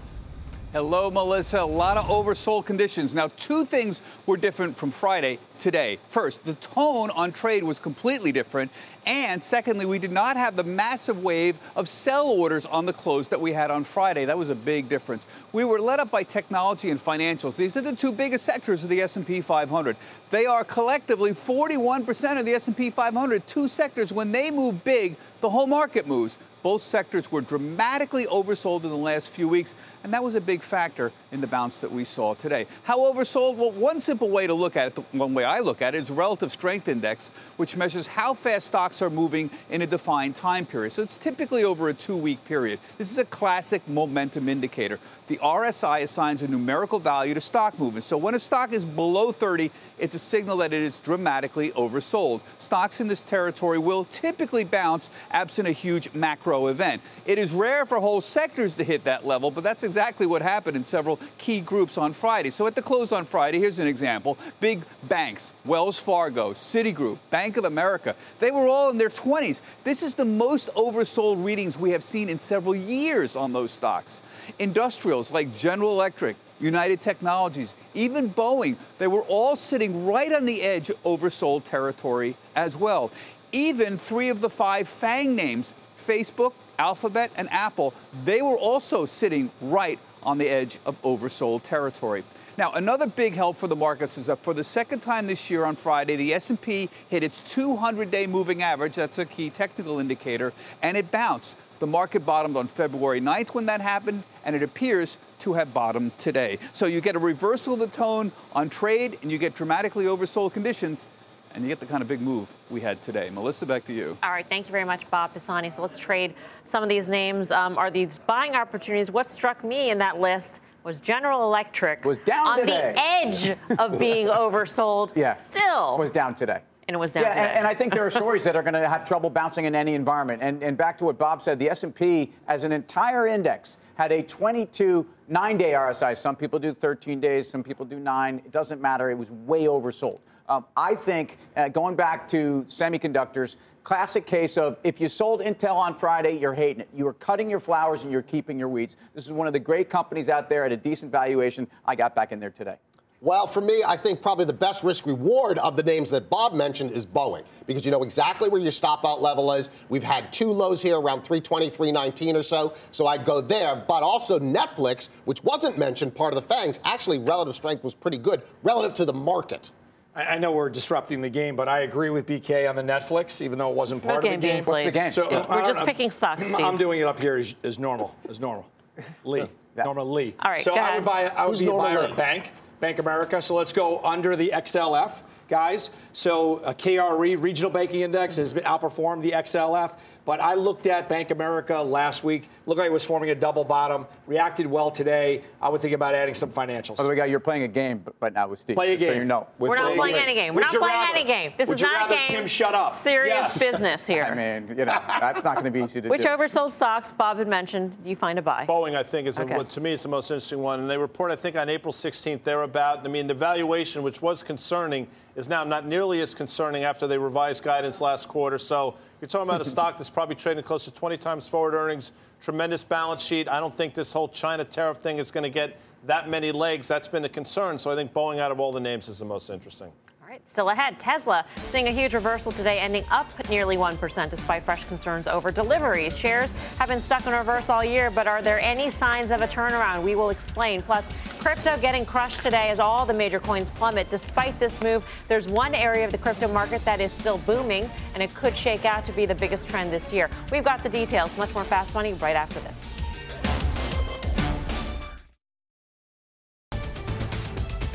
[0.75, 1.61] Hello, Melissa.
[1.61, 3.15] A lot of oversold conditions.
[3.15, 6.01] Now, two things were different from Friday today.
[6.09, 8.73] First, the tone on trade was completely different.
[9.07, 13.29] And secondly, we did not have the massive wave of sell orders on the close
[13.29, 14.25] that we had on Friday.
[14.25, 15.27] That was a big difference.
[15.53, 17.55] We were led up by technology and financials.
[17.55, 19.97] These are the two biggest sectors of the S&P 500.
[20.31, 23.47] They are collectively 41% of the S&P 500.
[23.47, 26.37] Two sectors when they move big, the whole market moves.
[26.65, 30.63] Both sectors were dramatically oversold in the last few weeks, and that was a big
[30.63, 32.67] factor in the bounce that we saw today.
[32.85, 33.57] How oversold?
[33.57, 35.99] Well, one simple way to look at it, the one way I look at it,
[35.99, 40.65] is relative strength index, which measures how fast stocks are moving in a defined time
[40.65, 40.93] period.
[40.93, 42.79] So it's typically over a two week period.
[42.97, 44.99] This is a classic momentum indicator.
[45.27, 48.05] The RSI assigns a numerical value to stock movement.
[48.05, 52.41] So when a stock is below 30, it's a signal that it is dramatically oversold.
[52.57, 57.03] Stocks in this territory will typically bounce absent a huge macro event.
[57.27, 60.77] It is rare for whole sectors to hit that level, but that's exactly what happened
[60.77, 62.51] in several key groups on Friday.
[62.51, 64.39] So at the close on Friday, here's an example.
[64.61, 69.61] Big banks, Wells Fargo, Citigroup, Bank of America, they were all in their 20s.
[69.85, 74.21] This is the most oversold readings we have seen in several years on those stocks.
[74.59, 80.63] Industrials like General Electric, United Technologies, even Boeing, they were all sitting right on the
[80.63, 83.11] edge oversold territory as well.
[83.53, 85.75] Even three of the five FANG names,
[86.07, 92.25] Facebook, Alphabet, and Apple, they were also sitting right on the edge of oversold territory.
[92.57, 95.65] Now, another big help for the markets is that for the second time this year
[95.65, 98.95] on Friday, the S&P hit its 200-day moving average.
[98.95, 101.57] That's a key technical indicator, and it bounced.
[101.81, 106.17] The market bottomed on February 9th when that happened, and it appears to have bottomed
[106.17, 106.61] today.
[106.73, 110.53] So you get a reversal of the tone on trade, and you get dramatically oversold
[110.53, 111.09] conditions,
[111.55, 113.31] and you get the kind of big move we had today.
[113.31, 114.19] Melissa, back to you.
[114.23, 115.71] All right, thank you very much, Bob Pisani.
[115.71, 117.51] So let's trade some of these names.
[117.51, 119.11] Um, are these buying opportunities?
[119.11, 122.93] What struck me in that list was General Electric was down on today.
[122.95, 125.17] the edge of being oversold.
[125.17, 126.61] Yeah, still was down today.
[126.87, 127.47] And it was down yeah, today.
[127.47, 129.75] And, and I think there are stories that are going to have trouble bouncing in
[129.75, 130.43] any environment.
[130.43, 134.23] And, and back to what Bob said, the S&P as an entire index had a
[134.23, 136.15] 22 nine-day RSI.
[136.15, 138.43] Some people do 13 days, some people do nine.
[138.45, 139.11] It doesn't matter.
[139.11, 140.21] It was way oversold.
[140.49, 145.75] Um, I think uh, going back to semiconductors, classic case of if you sold Intel
[145.75, 146.89] on Friday, you're hating it.
[146.95, 148.97] You are cutting your flowers and you're keeping your weeds.
[149.15, 151.67] This is one of the great companies out there at a decent valuation.
[151.87, 152.77] I got back in there today.
[153.23, 156.53] Well, for me, I think probably the best risk reward of the names that Bob
[156.53, 159.71] mentioned is Boeing because you know exactly where your stop out level is.
[159.89, 163.77] We've had two lows here around 320, 319 or so, so I'd go there.
[163.77, 168.19] But also Netflix, which wasn't mentioned, part of the FANGs, actually relative strength was pretty
[168.19, 169.71] good relative to the market.
[170.17, 173.59] I know we're disrupting the game, but I agree with BK on the Netflix, even
[173.59, 174.53] though it wasn't It's part no of the game game.
[174.57, 174.85] being played.
[174.87, 175.11] What's the game?
[175.11, 176.61] So Yeah, we're uh, just I'm- picking stocks, Steve.
[176.65, 178.67] I'm doing it up here as, as normal, as normal.
[179.25, 179.47] Lee,
[179.77, 180.35] normal Lee.
[180.39, 180.95] All right, So go I ahead.
[180.97, 181.27] would buy.
[181.27, 182.15] I would Who's be a buyer Lee?
[182.15, 183.43] Bank, Bank America.
[183.43, 185.23] So let's go under the XLF.
[185.49, 185.91] guys.
[186.13, 189.97] So uh, a KRE, Regional Banking Index, has outperformed the XLF.
[190.25, 192.49] But I looked at Bank America last week.
[192.65, 194.07] Looked like it was forming a double bottom.
[194.27, 195.43] Reacted well today.
[195.61, 196.97] I would think about adding some financials.
[196.97, 198.75] By the way, guy, you're playing a game but- right now with Steve.
[198.77, 199.09] Play a game.
[199.13, 199.47] So you know.
[199.59, 200.55] We're not playing any game.
[200.55, 201.53] We're Would not playing rather- any game.
[201.59, 202.27] This is not a game.
[202.27, 202.93] Tim shut up?
[202.95, 203.59] Serious Yes.
[203.59, 204.25] business here.
[204.25, 206.29] I mean, you know, that's not going to be easy to Which do.
[206.31, 208.65] Which oversold stocks Bob had mentioned Do you find a buy?
[208.67, 209.59] Boeing, I think, is Okay.
[209.59, 210.81] the, to me it's the most interesting one.
[210.81, 213.05] And they report, I think, on April 16th, they're about.
[213.05, 215.07] I mean, the valuation, which was concerning,
[215.37, 218.57] is now not nearly as concerning after they revised guidance last quarter.
[218.57, 222.13] So you're talking about a stock that's probably trading close to 20 times forward earnings.
[222.41, 223.49] Tremendous balance sheet.
[223.49, 226.89] I don't think this whole China tariff thing is going to get that many legs.
[226.89, 227.79] That's been a concern.
[227.79, 229.91] So I think Boeing, out of all the names, is the most interesting.
[230.35, 230.99] Right, still ahead.
[230.99, 236.19] Tesla seeing a huge reversal today, ending up nearly 1% despite fresh concerns over deliveries.
[236.19, 239.47] Shares have been stuck in reverse all year, but are there any signs of a
[239.47, 240.03] turnaround?
[240.03, 240.81] We will explain.
[240.83, 241.05] Plus,
[241.39, 244.11] crypto getting crushed today as all the major coins plummet.
[244.11, 248.21] Despite this move, there's one area of the crypto market that is still booming, and
[248.21, 250.29] it could shake out to be the biggest trend this year.
[250.51, 251.31] We've got the details.
[251.39, 252.94] Much more fast money right after this.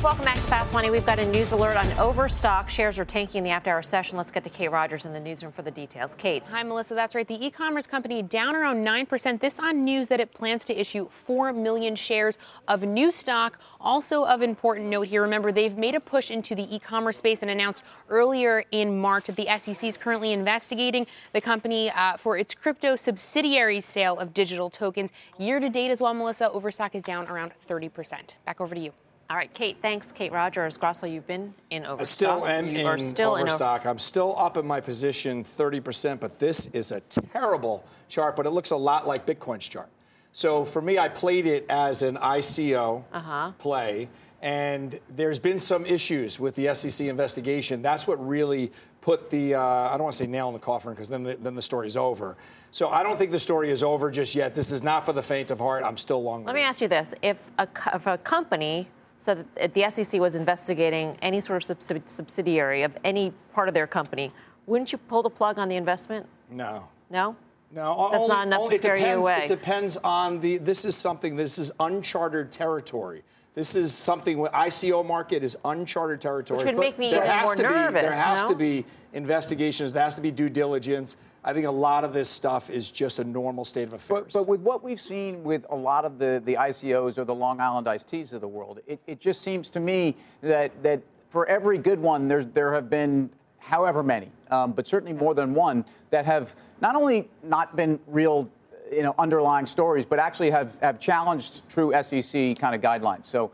[0.01, 0.89] Welcome back to Fast Money.
[0.89, 2.69] We've got a news alert on Overstock.
[2.69, 4.15] Shares are tanking in the after hour session.
[4.15, 6.15] Let's get to Kate Rogers in the newsroom for the details.
[6.15, 6.47] Kate.
[6.47, 6.93] Hi, Melissa.
[6.93, 7.27] That's right.
[7.27, 9.41] The e commerce company down around 9%.
[9.41, 13.59] This on news that it plans to issue 4 million shares of new stock.
[13.81, 17.41] Also, of important note here, remember, they've made a push into the e commerce space
[17.41, 22.38] and announced earlier in March that the SEC is currently investigating the company uh, for
[22.38, 25.12] its crypto subsidiary sale of digital tokens.
[25.38, 28.35] Year to date as well, Melissa, Overstock is down around 30%.
[28.45, 28.93] Back over to you.
[29.29, 30.11] All right, Kate, thanks.
[30.11, 30.75] Kate Rogers.
[30.75, 32.07] Grasso, you've been in I Overstock.
[32.07, 33.85] still am you in still overstock.
[33.85, 38.49] I'm still up in my position 30%, but this is a terrible chart, but it
[38.49, 39.89] looks a lot like Bitcoin's chart.
[40.31, 43.51] So for me, I played it as an ICO Uh-huh.
[43.59, 44.09] play,
[44.41, 47.83] and there's been some issues with the SEC investigation.
[47.83, 50.91] That's what really put the, uh, I don't want to say nail in the coffin
[50.93, 52.35] because then the, then the story's over.
[52.71, 54.55] So I don't think the story is over just yet.
[54.55, 55.83] This is not for the faint of heart.
[55.83, 56.45] I'm still long.
[56.45, 58.87] Let me ask you this: If a, if a company
[59.19, 63.73] said that the SEC was investigating any sort of subsidi- subsidiary of any part of
[63.73, 64.32] their company,
[64.65, 66.25] wouldn't you pull the plug on the investment?
[66.49, 66.88] No.
[67.10, 67.36] No.
[67.71, 69.43] No, That's only- not enough only- to it scare you depends- away.
[69.43, 70.58] It depends on the.
[70.58, 71.36] This is something.
[71.36, 73.21] This is uncharted territory.
[73.53, 74.39] This is something.
[74.39, 76.58] where ICO market is uncharted territory.
[76.58, 78.49] Which would make me even has more to be, There has no?
[78.49, 79.93] to be investigations.
[79.93, 81.15] There has to be due diligence.
[81.43, 84.25] I think a lot of this stuff is just a normal state of affairs.
[84.25, 87.36] But, but with what we've seen with a lot of the, the ICOs or the
[87.36, 91.02] Long Island iced teas of the world, it, it just seems to me that, that
[91.30, 95.54] for every good one, there's, there have been however many, um, but certainly more than
[95.54, 98.49] one, that have not only not been real
[98.91, 103.25] you know, underlying stories, but actually have, have challenged true SEC kind of guidelines.
[103.25, 103.52] So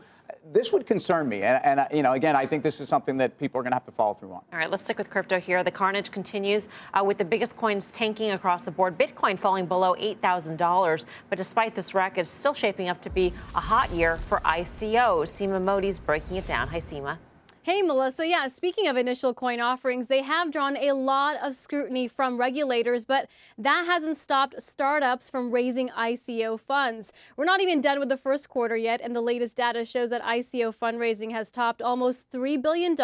[0.52, 1.42] this would concern me.
[1.42, 3.76] And, and you know, again, I think this is something that people are going to
[3.76, 4.42] have to follow through on.
[4.52, 5.62] All right, let's stick with crypto here.
[5.64, 8.98] The carnage continues uh, with the biggest coins tanking across the board.
[8.98, 11.04] Bitcoin falling below $8,000.
[11.28, 15.28] But despite this wreck, it's still shaping up to be a hot year for ICOs.
[15.28, 16.68] Seema Modi's breaking it down.
[16.68, 17.18] Hi, Seema.
[17.66, 18.24] Hey, Melissa.
[18.24, 23.04] Yeah, speaking of initial coin offerings, they have drawn a lot of scrutiny from regulators,
[23.04, 27.12] but that hasn't stopped startups from raising ICO funds.
[27.36, 30.22] We're not even done with the first quarter yet, and the latest data shows that
[30.22, 32.94] ICO fundraising has topped almost $3 billion.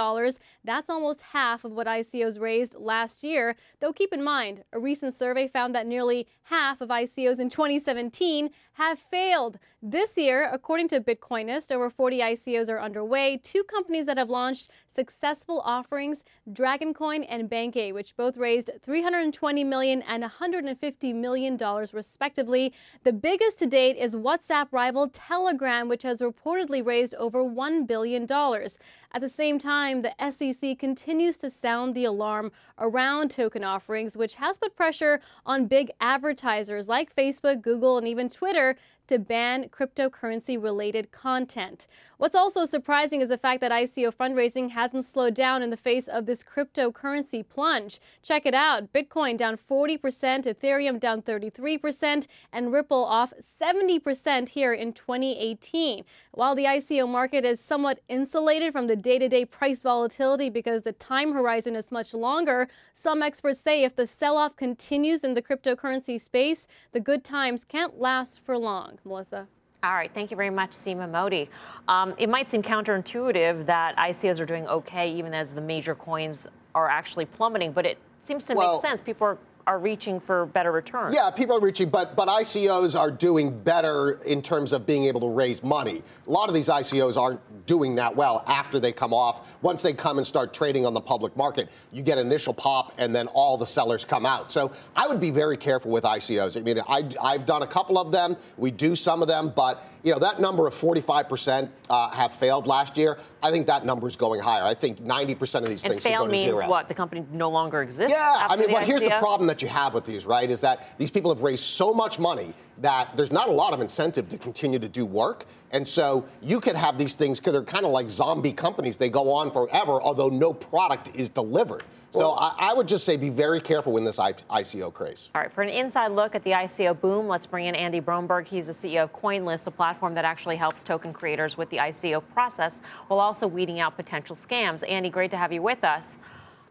[0.62, 3.56] That's almost half of what ICOs raised last year.
[3.80, 8.50] Though keep in mind, a recent survey found that nearly half of ICOs in 2017
[8.74, 9.58] have failed.
[9.82, 13.36] This year, according to Bitcoinist, over 40 ICOs are underway.
[13.42, 20.02] Two companies that have launched successful offerings, DragonCoin and Bankay, which both raised 320 million
[20.02, 22.72] and 150 million dollars respectively.
[23.04, 28.24] The biggest to date is WhatsApp rival Telegram, which has reportedly raised over 1 billion
[28.24, 28.78] dollars.
[29.14, 34.36] At the same time, the SEC continues to sound the alarm around token offerings, which
[34.36, 38.76] has put pressure on big advertisers like Facebook, Google, and even Twitter
[39.12, 41.86] to ban cryptocurrency related content.
[42.16, 46.08] What's also surprising is the fact that ICO fundraising hasn't slowed down in the face
[46.08, 48.00] of this cryptocurrency plunge.
[48.22, 49.98] Check it out Bitcoin down 40%,
[50.46, 56.04] Ethereum down 33%, and Ripple off 70% here in 2018.
[56.30, 60.82] While the ICO market is somewhat insulated from the day to day price volatility because
[60.82, 65.34] the time horizon is much longer, some experts say if the sell off continues in
[65.34, 68.98] the cryptocurrency space, the good times can't last for long.
[69.04, 69.46] Melissa.
[69.84, 71.48] All right, thank you very much, Seema Modi.
[71.88, 76.46] Um, it might seem counterintuitive that ICOs are doing okay even as the major coins
[76.74, 79.00] are actually plummeting, but it seems to Well- make sense.
[79.00, 81.14] People are are reaching for better returns.
[81.14, 85.20] Yeah, people are reaching, but but ICOs are doing better in terms of being able
[85.20, 86.02] to raise money.
[86.26, 89.48] A lot of these ICOs aren't doing that well after they come off.
[89.62, 93.14] Once they come and start trading on the public market, you get initial pop, and
[93.14, 94.50] then all the sellers come out.
[94.50, 96.58] So I would be very careful with ICOs.
[96.58, 98.36] I mean, I, I've done a couple of them.
[98.56, 102.66] We do some of them, but you know that number of 45% uh, have failed
[102.66, 103.18] last year.
[103.42, 104.64] I think that number is going higher.
[104.64, 106.68] I think 90% of these and things fail can go to means zero.
[106.68, 106.88] what?
[106.88, 108.16] The company no longer exists.
[108.16, 110.50] Yeah, I mean, well, here's the problem that you have with these, right?
[110.50, 113.80] Is that these people have raised so much money that there's not a lot of
[113.80, 115.46] incentive to continue to do work.
[115.72, 118.96] And so you could have these things because they're kind of like zombie companies.
[118.96, 121.84] They go on forever, although no product is delivered.
[122.12, 125.30] So I, I would just say be very careful in this I- ICO craze.
[125.34, 128.46] All right, for an inside look at the ICO boom, let's bring in Andy Bromberg.
[128.46, 132.22] He's the CEO of CoinList, a platform that actually helps token creators with the ICO
[132.34, 134.86] process while also weeding out potential scams.
[134.86, 136.18] Andy, great to have you with us.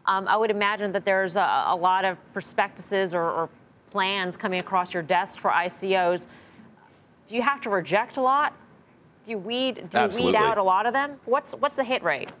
[0.06, 3.48] Um, I would imagine that there's a, a lot of prospectuses or, or
[3.92, 6.26] plans coming across your desk for ICOs.
[7.28, 8.54] Do you have to reject a lot?
[9.24, 9.88] Do you weed?
[9.90, 11.20] Do you weed out a lot of them?
[11.26, 12.32] What's what's the hit rate?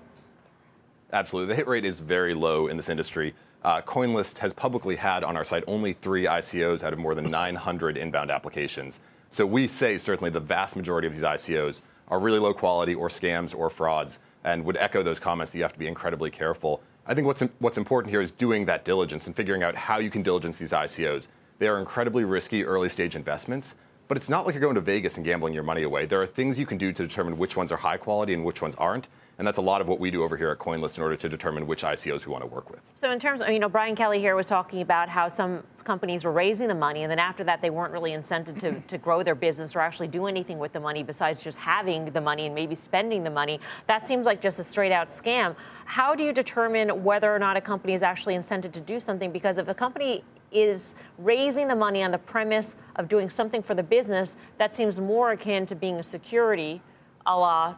[1.12, 1.52] Absolutely.
[1.52, 3.34] The hit rate is very low in this industry.
[3.62, 7.30] Uh, CoinList has publicly had on our site only three ICOs out of more than
[7.30, 9.00] 900 inbound applications.
[9.28, 13.08] So we say certainly the vast majority of these ICOs are really low quality or
[13.08, 16.82] scams or frauds and would echo those comments that you have to be incredibly careful.
[17.06, 20.10] I think what's, what's important here is doing that diligence and figuring out how you
[20.10, 21.28] can diligence these ICOs.
[21.62, 23.76] They are incredibly risky early stage investments,
[24.08, 26.06] but it's not like you're going to Vegas and gambling your money away.
[26.06, 28.60] There are things you can do to determine which ones are high quality and which
[28.60, 29.06] ones aren't.
[29.38, 31.28] And that's a lot of what we do over here at CoinList in order to
[31.28, 32.80] determine which ICOs we want to work with.
[32.96, 36.24] So, in terms of, you know, Brian Kelly here was talking about how some companies
[36.24, 39.22] were raising the money, and then after that, they weren't really incented to, to grow
[39.22, 42.56] their business or actually do anything with the money besides just having the money and
[42.56, 43.60] maybe spending the money.
[43.86, 45.54] That seems like just a straight out scam.
[45.84, 49.30] How do you determine whether or not a company is actually incented to do something?
[49.30, 53.74] Because if a company is raising the money on the premise of doing something for
[53.74, 56.80] the business, that seems more akin to being a security,
[57.26, 57.74] a la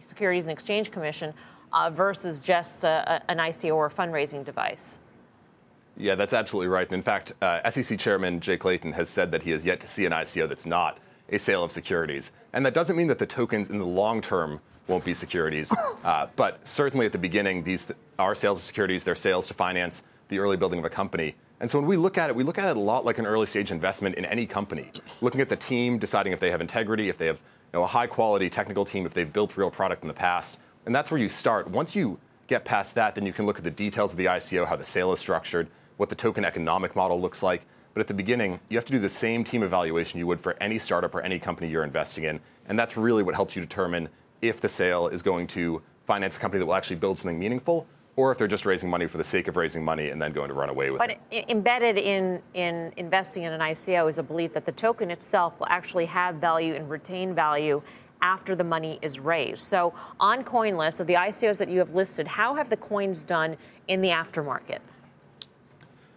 [0.00, 1.34] Securities and Exchange Commission,
[1.72, 4.98] uh, versus just a, a, an ICO or a fundraising device.
[5.96, 6.86] Yeah, that's absolutely right.
[6.86, 9.88] And in fact, uh, SEC Chairman Jay Clayton has said that he has yet to
[9.88, 12.32] see an ICO that's not a sale of securities.
[12.52, 15.72] And that doesn't mean that the tokens in the long term won't be securities.
[16.02, 19.52] Uh, but certainly at the beginning, these th- are sales of securities, they're sales to
[19.52, 21.34] finance the early building of a company.
[21.60, 23.26] And so when we look at it, we look at it a lot like an
[23.26, 27.10] early stage investment in any company, looking at the team, deciding if they have integrity,
[27.10, 30.02] if they have you know, a high quality technical team, if they've built real product
[30.02, 30.58] in the past.
[30.86, 31.70] And that's where you start.
[31.70, 34.66] Once you get past that, then you can look at the details of the ICO,
[34.66, 35.68] how the sale is structured,
[35.98, 37.62] what the token economic model looks like.
[37.92, 40.56] But at the beginning, you have to do the same team evaluation you would for
[40.62, 42.40] any startup or any company you're investing in.
[42.68, 44.08] And that's really what helps you determine
[44.40, 47.86] if the sale is going to finance a company that will actually build something meaningful
[48.20, 50.48] or if they're just raising money for the sake of raising money and then going
[50.48, 51.18] to run away with But it.
[51.30, 55.58] But embedded in, in investing in an ICO is a belief that the token itself
[55.58, 57.80] will actually have value and retain value
[58.20, 59.60] after the money is raised.
[59.60, 63.56] So on CoinList, of the ICOs that you have listed, how have the coins done
[63.88, 64.80] in the aftermarket?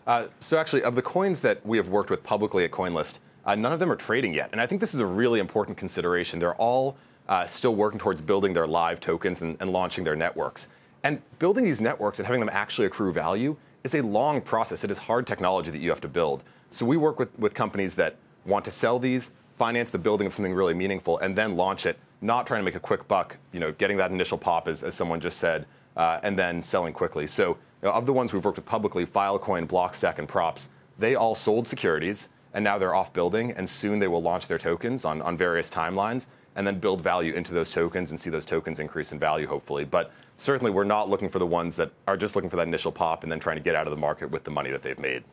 [0.06, 3.56] Uh, so actually, of the coins that we have worked with publicly at CoinList, uh,
[3.56, 4.50] none of them are trading yet.
[4.52, 6.40] And I think this is a really important consideration.
[6.40, 6.98] They're all
[7.30, 10.68] uh, still working towards building their live tokens and, and launching their networks.
[11.04, 14.86] And building these networks and having them actually accrue value is a long process.
[14.86, 16.46] It is hard technology that you have to build.
[16.70, 20.34] So we work with, with companies that want to sell these, finance the building of
[20.34, 23.60] something really meaningful, and then launch it, not trying to make a quick buck, you
[23.60, 25.66] know, getting that initial pop, as, as someone just said,
[25.98, 27.28] uh, and then selling quickly.
[27.28, 31.16] So you know, of the ones we've worked with publicly, Filecoin, Blockstack, and Props, they
[31.16, 35.04] all sold securities, and now they're off building, and soon they will launch their tokens
[35.04, 38.80] on, on various timelines and then build value into those tokens and see those tokens
[38.80, 39.86] increase in value, hopefully.
[39.86, 42.92] But certainly, we're not looking for the ones that are just looking for that initial
[42.92, 45.00] pop and then trying to get out of the market with the money that they've
[45.00, 45.24] made.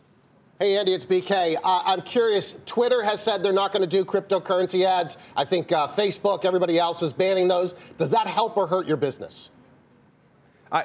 [0.58, 1.56] Hey, Andy, it's BK.
[1.64, 2.58] Uh, I'm curious.
[2.66, 5.16] Twitter has said they're not going to do cryptocurrency ads.
[5.34, 7.74] I think uh, Facebook, everybody else is banning those.
[7.96, 9.48] Does that help or hurt your business?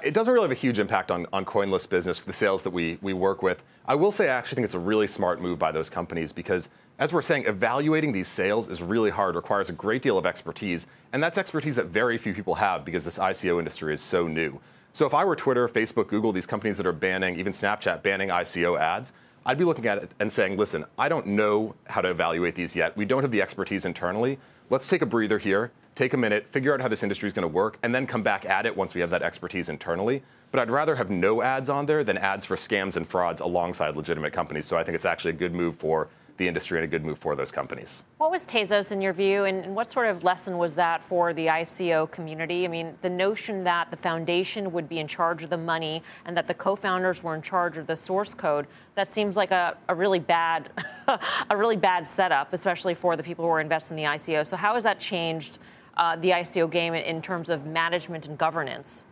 [0.03, 2.71] It doesn't really have a huge impact on, on CoinList business for the sales that
[2.71, 3.63] we, we work with.
[3.85, 6.69] I will say I actually think it's a really smart move by those companies because,
[6.97, 10.87] as we're saying, evaluating these sales is really hard, requires a great deal of expertise,
[11.13, 14.59] and that's expertise that very few people have because this ICO industry is so new.
[14.91, 18.29] So if I were Twitter, Facebook, Google, these companies that are banning, even Snapchat banning
[18.29, 19.13] ICO ads,
[19.47, 22.75] I'd be looking at it and saying, listen, I don't know how to evaluate these
[22.75, 22.97] yet.
[22.97, 24.39] We don't have the expertise internally.
[24.71, 27.47] Let's take a breather here, take a minute, figure out how this industry is going
[27.47, 30.23] to work, and then come back at it once we have that expertise internally.
[30.49, 33.95] But I'd rather have no ads on there than ads for scams and frauds alongside
[33.95, 34.65] legitimate companies.
[34.65, 37.17] So I think it's actually a good move for the industry and a good move
[37.17, 38.03] for those companies.
[38.17, 41.47] What was Tezos in your view, and what sort of lesson was that for the
[41.47, 42.65] ICO community?
[42.65, 46.35] I mean, the notion that the foundation would be in charge of the money and
[46.35, 49.95] that the co-founders were in charge of the source code, that seems like a, a
[49.95, 50.69] really bad,
[51.49, 54.45] a really bad setup, especially for the people who are investing in the ICO.
[54.45, 55.57] So how has that changed
[55.95, 59.05] uh, the ICO game in terms of management and governance?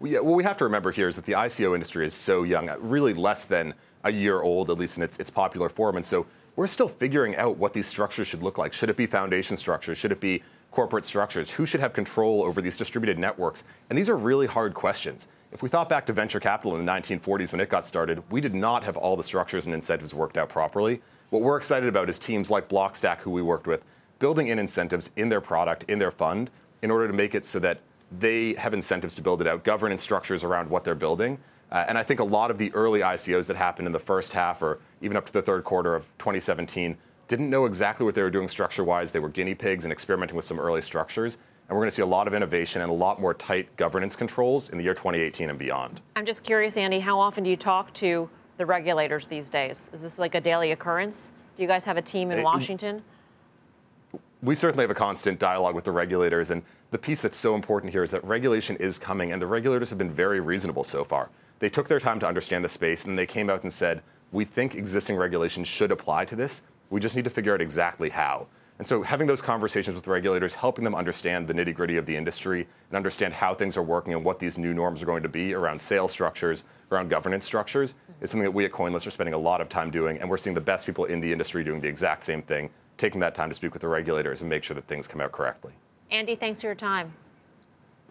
[0.00, 2.42] Well, yeah, what we have to remember here is that the ICO industry is so
[2.42, 3.74] young, really less than
[4.04, 5.96] a year old, at least in its, its popular form.
[5.96, 6.26] And so
[6.56, 8.72] we're still figuring out what these structures should look like.
[8.72, 9.98] Should it be foundation structures?
[9.98, 11.50] Should it be corporate structures?
[11.50, 13.64] Who should have control over these distributed networks?
[13.88, 15.28] And these are really hard questions.
[15.52, 18.40] If we thought back to venture capital in the 1940s when it got started, we
[18.40, 21.02] did not have all the structures and incentives worked out properly.
[21.30, 23.84] What we're excited about is teams like Blockstack, who we worked with,
[24.20, 26.50] building in incentives in their product, in their fund,
[26.82, 27.80] in order to make it so that
[28.18, 31.38] they have incentives to build it out, governance structures around what they're building.
[31.70, 34.32] Uh, and I think a lot of the early ICOs that happened in the first
[34.32, 36.96] half or even up to the third quarter of 2017
[37.28, 39.12] didn't know exactly what they were doing structure wise.
[39.12, 41.38] They were guinea pigs and experimenting with some early structures.
[41.68, 44.16] And we're going to see a lot of innovation and a lot more tight governance
[44.16, 46.00] controls in the year 2018 and beyond.
[46.16, 49.88] I'm just curious, Andy, how often do you talk to the regulators these days?
[49.92, 51.30] Is this like a daily occurrence?
[51.54, 53.02] Do you guys have a team in Washington?
[54.42, 56.50] we certainly have a constant dialogue with the regulators.
[56.50, 59.90] And the piece that's so important here is that regulation is coming, and the regulators
[59.90, 61.28] have been very reasonable so far.
[61.60, 64.02] They took their time to understand the space, and they came out and said,
[64.32, 66.64] We think existing regulations should apply to this.
[66.90, 68.48] We just need to figure out exactly how.
[68.78, 72.16] And so, having those conversations with regulators, helping them understand the nitty gritty of the
[72.16, 75.28] industry and understand how things are working and what these new norms are going to
[75.28, 79.34] be around sales structures, around governance structures, is something that we at CoinList are spending
[79.34, 80.18] a lot of time doing.
[80.18, 83.20] And we're seeing the best people in the industry doing the exact same thing taking
[83.20, 85.72] that time to speak with the regulators and make sure that things come out correctly.
[86.10, 87.12] Andy, thanks for your time.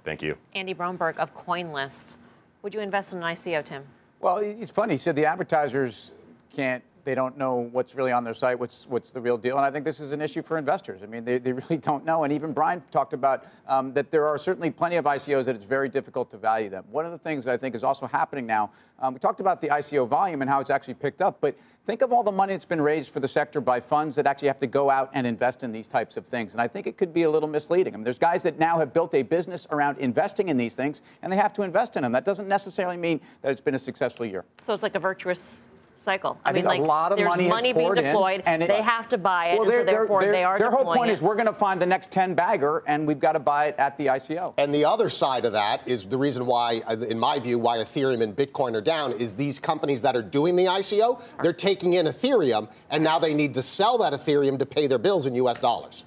[0.04, 0.36] Thank you.
[0.56, 2.16] Andy Bromberg of CoinList.
[2.62, 3.84] Would you invest in an ICO, Tim?
[4.20, 4.98] Well, it's funny.
[4.98, 6.12] Said the advertisers
[6.54, 9.58] can't they don't know what's really on their site, what's what's the real deal.
[9.58, 11.02] And I think this is an issue for investors.
[11.02, 12.24] I mean, they, they really don't know.
[12.24, 15.66] And even Brian talked about um, that there are certainly plenty of ICOs that it's
[15.66, 16.86] very difficult to value them.
[16.92, 19.60] One of the things that I think is also happening now, um, we talked about
[19.60, 21.58] the ICO volume and how it's actually picked up, but
[21.88, 24.50] think of all the money that's been raised for the sector by funds that actually
[24.50, 26.52] have to go out and invest in these types of things.
[26.52, 27.96] And I think it could be a little misleading.
[27.96, 31.02] I mean, there's guys that now have built a business around investing in these things,
[31.24, 32.12] and they have to invest in them.
[32.12, 34.46] That doesn't necessarily mean that it's been a successful year.
[34.62, 35.66] So it's like a virtuous
[36.10, 36.40] cycle.
[36.44, 38.82] I, I mean, like a lot of there's money, money being deployed, and it, they
[38.82, 40.58] have to buy it, well, and so therefore they are.
[40.58, 41.14] Their whole point it.
[41.14, 43.76] is we're going to find the next 10 bagger, and we've got to buy it
[43.78, 44.56] at the ICO.
[44.58, 47.78] And the other side of that is the reason why, uh, in my view, why
[47.78, 51.94] Ethereum and Bitcoin are down is these companies that are doing the ICO, they're taking
[51.94, 55.36] in Ethereum, and now they need to sell that Ethereum to pay their bills in
[55.36, 55.60] U.S.
[55.60, 56.06] dollars.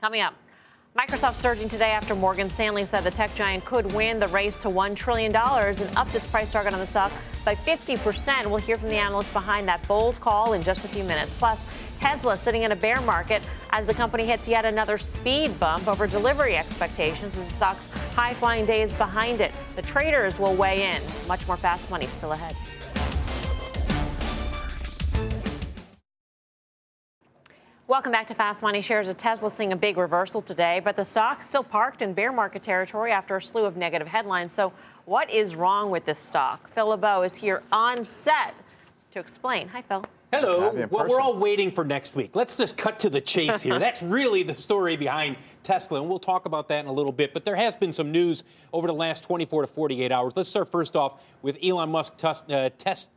[0.00, 0.34] Coming up.
[0.96, 4.68] Microsoft surging today after Morgan Stanley said the tech giant could win the race to
[4.68, 7.12] $1 trillion and upped its price target on the stock
[7.48, 8.44] by 50%.
[8.44, 11.32] We'll hear from the analysts behind that bold call in just a few minutes.
[11.38, 11.58] Plus,
[11.96, 13.40] Tesla sitting in a bear market
[13.70, 18.34] as the company hits yet another speed bump over delivery expectations and the stock's high
[18.34, 19.50] flying days behind it.
[19.76, 21.00] The traders will weigh in.
[21.26, 22.54] Much more fast money still ahead.
[27.88, 28.82] Welcome back to Fast Money.
[28.82, 32.30] Shares of Tesla seeing a big reversal today, but the stock still parked in bear
[32.30, 34.52] market territory after a slew of negative headlines.
[34.52, 34.74] So,
[35.08, 36.70] what is wrong with this stock?
[36.74, 38.54] Phil LeBeau is here on set
[39.10, 39.66] to explain.
[39.68, 40.04] Hi, Phil.
[40.30, 40.86] Hello.
[40.90, 42.32] Well, we're all waiting for next week.
[42.34, 43.78] Let's just cut to the chase here.
[43.78, 47.32] That's really the story behind Tesla, and we'll talk about that in a little bit.
[47.32, 50.34] But there has been some news over the last 24 to 48 hours.
[50.36, 53.08] Let's start first off with Elon Musk test, uh, test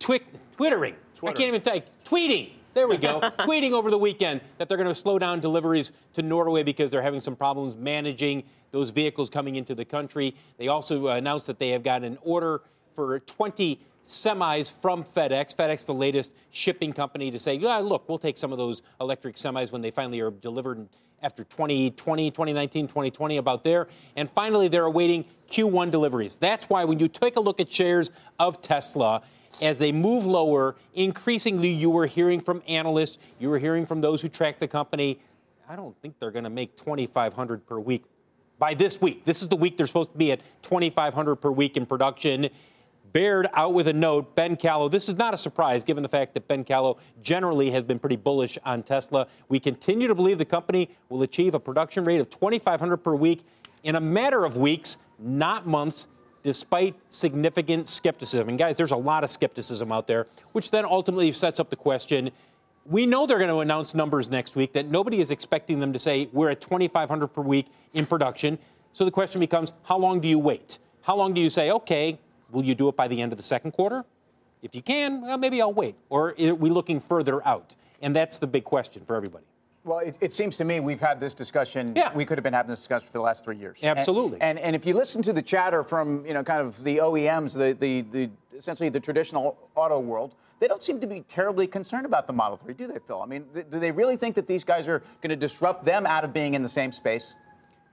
[0.00, 0.20] twi-
[0.56, 0.96] twittering.
[1.14, 1.30] Twitter.
[1.30, 3.20] I can't even type tweeting there we go.
[3.40, 7.02] Tweeting over the weekend that they're going to slow down deliveries to Norway because they're
[7.02, 10.36] having some problems managing those vehicles coming into the country.
[10.58, 12.62] They also uh, announced that they have got an order
[12.94, 15.56] for 20 semis from FedEx.
[15.56, 19.34] FedEx, the latest shipping company, to say, yeah, look, we'll take some of those electric
[19.34, 20.88] semis when they finally are delivered
[21.20, 23.88] after 2020, 2019, 2020, about there.
[24.14, 26.36] And finally, they're awaiting Q1 deliveries.
[26.36, 29.22] That's why when you take a look at shares of Tesla,
[29.60, 34.22] as they move lower, increasingly you were hearing from analysts, you were hearing from those
[34.22, 35.18] who track the company.
[35.68, 38.04] I don't think they're going to make 2,500 per week
[38.58, 39.24] by this week.
[39.24, 42.48] This is the week they're supposed to be at 2,500 per week in production.
[43.12, 44.34] Baird out with a note.
[44.34, 47.82] Ben Kallo, this is not a surprise given the fact that Ben Kallo generally has
[47.82, 49.26] been pretty bullish on Tesla.
[49.48, 53.44] We continue to believe the company will achieve a production rate of 2,500 per week
[53.82, 56.06] in a matter of weeks, not months
[56.42, 58.48] despite significant skepticism.
[58.48, 61.76] And guys, there's a lot of skepticism out there, which then ultimately sets up the
[61.76, 62.30] question.
[62.86, 65.98] We know they're going to announce numbers next week that nobody is expecting them to
[65.98, 68.58] say we're at 2,500 per week in production.
[68.92, 70.78] So the question becomes, how long do you wait?
[71.02, 72.18] How long do you say, okay,
[72.50, 74.04] will you do it by the end of the second quarter?
[74.62, 75.94] If you can, well, maybe I'll wait.
[76.08, 77.76] Or are we looking further out?
[78.00, 79.44] And that's the big question for everybody.
[79.88, 81.94] Well, it, it, seems to me we've had this discussion.
[81.96, 82.12] Yeah.
[82.14, 83.78] We could have been having this discussion for the last three years.
[83.82, 84.40] Absolutely.
[84.40, 86.98] And, and, and if you listen to the chatter from you know kind of the
[86.98, 91.66] OEMs, the, the, the essentially the traditional auto world, they don't seem to be terribly
[91.66, 93.22] concerned about the Model 3, do they, Phil?
[93.22, 96.04] I mean, th- do they really think that these guys are going to disrupt them
[96.04, 97.34] out of being in the same space?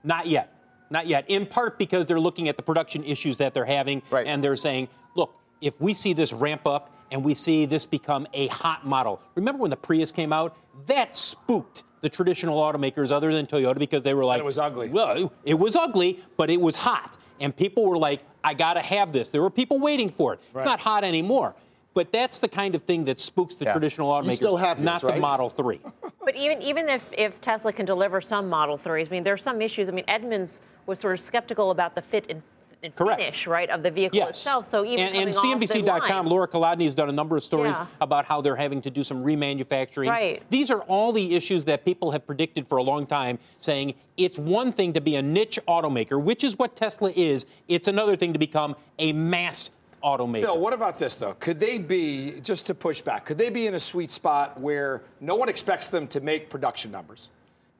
[0.04, 0.52] Not yet.
[0.90, 1.24] Not yet.
[1.28, 4.26] In part because they're looking at the production issues that they're having, right.
[4.26, 8.26] and they're saying, look, if we see this ramp up and we see this become
[8.32, 9.20] a hot model.
[9.34, 10.56] Remember when the Prius came out?
[10.86, 14.58] That spooked the traditional automakers other than Toyota because they were like, and it was
[14.58, 14.88] ugly.
[14.88, 17.16] Well, it was ugly, but it was hot.
[17.40, 19.30] And people were like, I got to have this.
[19.30, 20.40] There were people waiting for it.
[20.52, 20.62] Right.
[20.62, 21.54] It's not hot anymore.
[21.94, 23.72] But that's the kind of thing that spooks the yeah.
[23.72, 25.14] traditional automakers, you still have not right?
[25.14, 25.80] the Model 3.
[26.26, 29.38] But even even if, if Tesla can deliver some Model 3s, I mean, there are
[29.38, 29.88] some issues.
[29.88, 32.42] I mean, Edmunds was sort of skeptical about the fit and
[32.94, 33.20] Correct.
[33.20, 34.30] finish, right, of the vehicle yes.
[34.30, 34.66] itself.
[34.66, 37.86] So even and, and CNBC.com, Lora Kolodny has done a number of stories yeah.
[38.00, 40.08] about how they're having to do some remanufacturing.
[40.08, 40.42] Right.
[40.50, 44.38] These are all the issues that people have predicted for a long time, saying it's
[44.38, 47.46] one thing to be a niche automaker, which is what Tesla is.
[47.68, 49.70] It's another thing to become a mass
[50.02, 50.42] automaker.
[50.42, 51.34] Phil, what about this though?
[51.34, 53.26] Could they be just to push back?
[53.26, 56.90] Could they be in a sweet spot where no one expects them to make production
[56.90, 57.28] numbers?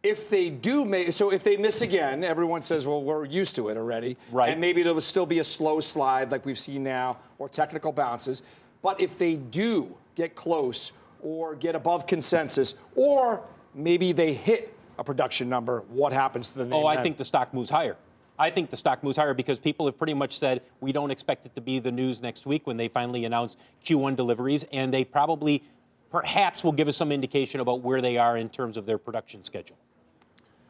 [0.06, 3.68] If they do make so if they miss again everyone says well we're used to
[3.68, 7.16] it already right and maybe it'll still be a slow slide like we've seen now
[7.38, 8.42] or technical bounces
[8.82, 13.42] but if they do get close or get above consensus or
[13.74, 17.02] maybe they hit a production number what happens to the name oh i then?
[17.02, 17.96] think the stock moves higher
[18.38, 21.46] I think the stock moves higher because people have pretty much said we don't expect
[21.46, 25.04] it to be the news next week when they finally announce Q1 deliveries, and they
[25.04, 25.62] probably,
[26.10, 29.42] perhaps, will give us some indication about where they are in terms of their production
[29.42, 29.78] schedule.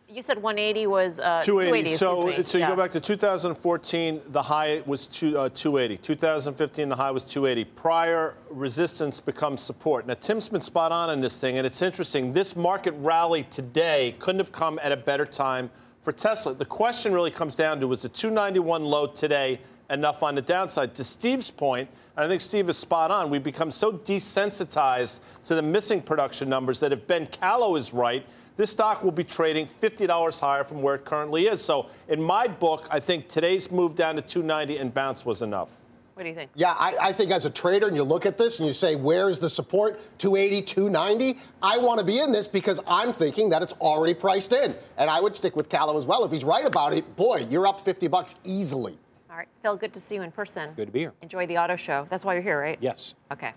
[0.09, 1.96] You said 180 was uh, 280.
[1.96, 2.70] 280 so, so you yeah.
[2.70, 5.96] go back to 2014, the high was two, uh, 280.
[5.96, 7.64] 2015, the high was 280.
[7.74, 10.07] Prior resistance becomes support.
[10.07, 12.32] Now, Tim's been spot on in this thing, and it's interesting.
[12.32, 15.70] This market rally today couldn't have come at a better time
[16.02, 16.54] for Tesla.
[16.54, 20.94] The question really comes down to was the 291 low today enough on the downside?
[20.94, 25.57] To Steve's point, and I think Steve is spot on, we've become so desensitized to
[25.57, 28.24] the missing production numbers that if Ben Kallo is right,
[28.57, 31.62] this stock will be trading $50 higher from where it currently is.
[31.62, 35.68] So, in my book, I think today's move down to 290 and bounce was enough.
[36.14, 36.50] What do you think?
[36.54, 38.96] Yeah, I, I, think as a trader, and you look at this and you say,
[38.96, 40.00] where's the support?
[40.16, 41.38] 280, 290.
[41.61, 44.74] I want to be in this because I'm thinking that it's already priced in.
[44.96, 46.24] And I would stick with Kallo as well.
[46.24, 48.96] If he's right about it, boy, you're up 50 bucks easily.
[49.28, 50.70] All right, Phil, good to see you in person.
[50.74, 51.12] Good to be here.
[51.20, 52.07] Enjoy the auto show.
[52.09, 52.78] That's why you're here, right?
[52.80, 53.14] Yes.
[53.30, 53.52] Okay.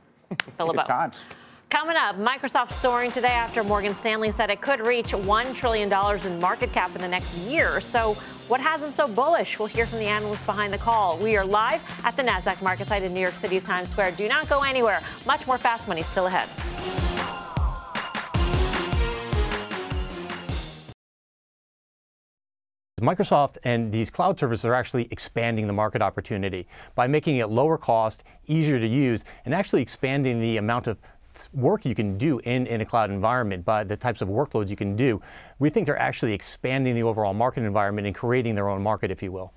[0.57, 1.21] Phil Good times.
[1.69, 5.93] Coming up, Microsoft soaring today after Morgan Stanley said it could reach $1 trillion
[6.25, 7.79] in market cap in the next year.
[7.79, 8.15] So,
[8.47, 9.59] what has them so bullish?
[9.59, 11.19] We'll hear from the analysts behind the call.
[11.19, 14.13] We are live at the NASDAQ market site in New York City's Times Square.
[14.13, 15.03] Do not go anywhere.
[15.27, 16.49] Much more fast money still ahead.
[22.99, 27.77] Microsoft and these cloud services are actually expanding the market opportunity by making it lower
[27.77, 30.97] cost, easier to use, and actually expanding the amount of
[31.53, 34.75] work you can do in, in a cloud environment, by the types of workloads you
[34.75, 35.21] can do,
[35.59, 39.21] we think they're actually expanding the overall market environment and creating their own market, if
[39.21, 39.53] you will.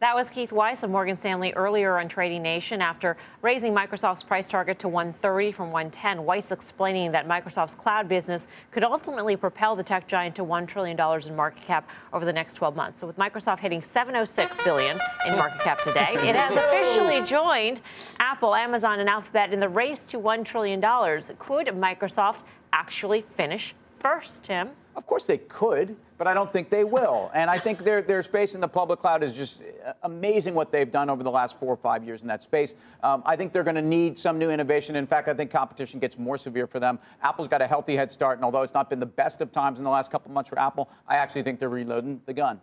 [0.00, 4.46] That was Keith Weiss of Morgan Stanley earlier on Trading Nation after raising Microsoft's price
[4.46, 6.24] target to 130 from 110.
[6.24, 10.96] Weiss explaining that Microsoft's cloud business could ultimately propel the tech giant to $1 trillion
[11.26, 13.00] in market cap over the next 12 months.
[13.00, 17.80] So with Microsoft hitting 706 billion in market cap today, it has officially joined
[18.20, 20.80] Apple, Amazon, and Alphabet in the race to $1 trillion.
[20.80, 22.42] Could Microsoft
[22.72, 24.70] actually finish first, Tim?
[24.96, 27.30] Of course they could, but I don't think they will.
[27.32, 29.62] And I think their, their space in the public cloud is just
[30.02, 32.74] amazing what they've done over the last four or five years in that space.
[33.02, 34.96] Um, I think they're going to need some new innovation.
[34.96, 36.98] In fact, I think competition gets more severe for them.
[37.22, 39.78] Apple's got a healthy head start, and although it's not been the best of times
[39.78, 42.60] in the last couple months for Apple, I actually think they're reloading the gun.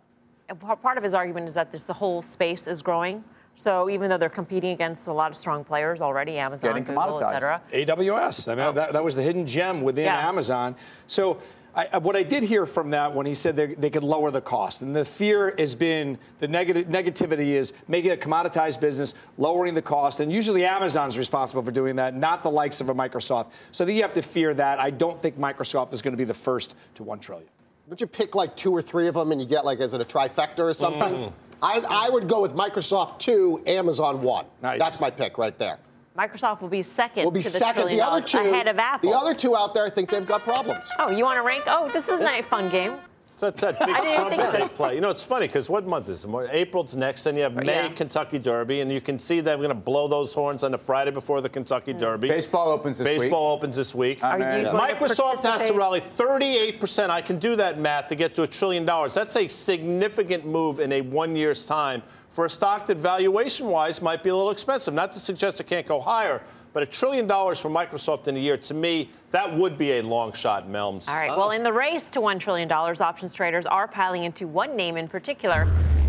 [0.60, 3.24] Part of his argument is that this, the whole space is growing.
[3.56, 7.32] So even though they're competing against a lot of strong players already, Amazon, Google, et
[7.32, 7.62] cetera.
[7.72, 8.52] AWS.
[8.52, 8.72] I mean, oh.
[8.72, 10.28] that, that was the hidden gem within yeah.
[10.28, 10.76] Amazon.
[11.06, 11.40] So
[11.74, 14.40] I, what I did hear from that when he said they, they, could lower the
[14.40, 19.74] cost, and the fear has been the negative negativity is making a commoditized business, lowering
[19.74, 23.50] the cost, and usually Amazon's responsible for doing that, not the likes of a Microsoft.
[23.72, 24.80] So you have to fear that.
[24.80, 27.48] I don't think Microsoft is going to be the first to one trillion.
[27.88, 30.00] Would you pick like two or three of them, and you get like, is it
[30.00, 31.12] a trifecta or something?
[31.12, 31.32] Mm.
[31.62, 34.46] I, I would go with Microsoft two, Amazon one.
[34.62, 34.78] Nice.
[34.78, 35.78] That's my pick right there.
[36.16, 37.24] Microsoft will be second.
[37.24, 37.88] Will be to the second.
[37.88, 39.10] The other two ahead of Apple.
[39.10, 40.90] The other two out there, I think they've got problems.
[40.98, 41.64] Oh, you want to rank?
[41.66, 42.94] Oh, this is a nice fun game.
[43.36, 44.94] So it's that big I didn't think trumpet they play.
[44.94, 46.30] You know, it's funny because what month is it?
[46.50, 47.88] April's next, then you have May Yeah.
[47.90, 51.10] Kentucky Derby, and you can see them going to blow those horns on the Friday
[51.10, 52.28] before the Kentucky Derby.
[52.28, 53.18] Baseball opens this week.
[53.22, 54.24] Baseball opens this week.
[54.24, 57.10] Are you going to Microsoft has to rally 38%.
[57.10, 59.12] I can do that math to get to a trillion dollars.
[59.12, 64.00] That's a significant move in a one year's time for a stock that valuation wise
[64.00, 64.94] might be a little expensive.
[64.94, 66.42] Not to suggest it can't go higher,
[66.76, 70.02] but a trillion dollars for Microsoft in a year, to me, that would be a
[70.02, 71.08] long shot, Melms.
[71.08, 71.30] All right.
[71.30, 75.08] Well, in the race to $1 trillion, options traders are piling into one name in
[75.08, 75.64] particular,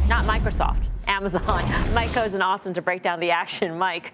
[0.10, 1.64] not Microsoft, Amazon.
[1.94, 3.78] Mike goes in Austin to break down the action.
[3.78, 4.12] Mike.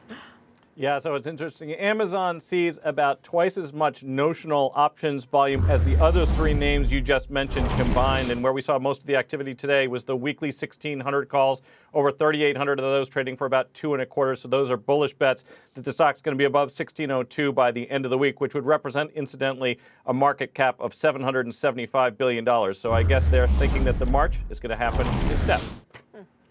[0.76, 1.72] Yeah, so it's interesting.
[1.74, 7.00] Amazon sees about twice as much notional options volume as the other three names you
[7.00, 8.32] just mentioned combined.
[8.32, 11.62] And where we saw most of the activity today was the weekly 1,600 calls,
[11.94, 14.36] over 3,800 of those trading for about two and a quarter.
[14.36, 15.44] So those are bullish bets
[15.76, 18.56] that the stock's going to be above 1,602 by the end of the week, which
[18.56, 22.74] would represent, incidentally, a market cap of $775 billion.
[22.74, 25.72] So I guess they're thinking that the March is going to happen in steps.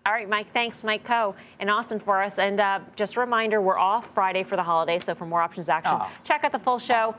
[0.05, 0.83] All right, Mike, thanks.
[0.83, 2.39] Mike Khouw in Austin for us.
[2.39, 5.69] And uh, just a reminder, we're off Friday for the holiday, so for more options
[5.69, 6.11] action, Ah.
[6.25, 7.15] check out the full show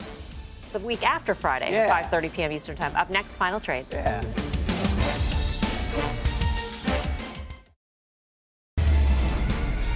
[0.72, 1.86] the week after Friday Yeah.
[1.94, 2.52] at 5.30 p.m.
[2.52, 2.94] Eastern Time.
[2.96, 3.86] Up next, Final Trade.
[3.90, 4.22] Yeah.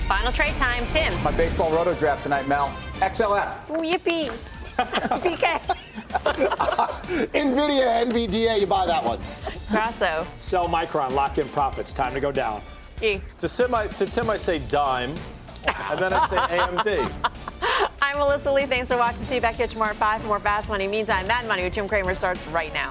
[0.09, 1.23] Final trade time, Tim.
[1.23, 2.69] My baseball roto draft tonight, Mel.
[2.95, 3.71] XLF.
[3.71, 4.31] Ooh, yippee.
[4.79, 5.61] BK.
[7.35, 9.19] Nvidia, NVDA, you buy that one.
[9.71, 10.27] Grasso.
[10.39, 11.93] Sell Micron, lock in profits.
[11.93, 12.63] Time to go down.
[13.39, 15.15] To, Tim, I, to Tim, I say dime,
[15.65, 17.13] and then I say AMD.
[18.03, 18.67] I'm Melissa Lee.
[18.67, 19.25] Thanks for watching.
[19.27, 20.89] See you back here tomorrow at 5 for more Fast Money.
[20.89, 22.91] Meantime, Mad Money with Jim Cramer starts right now.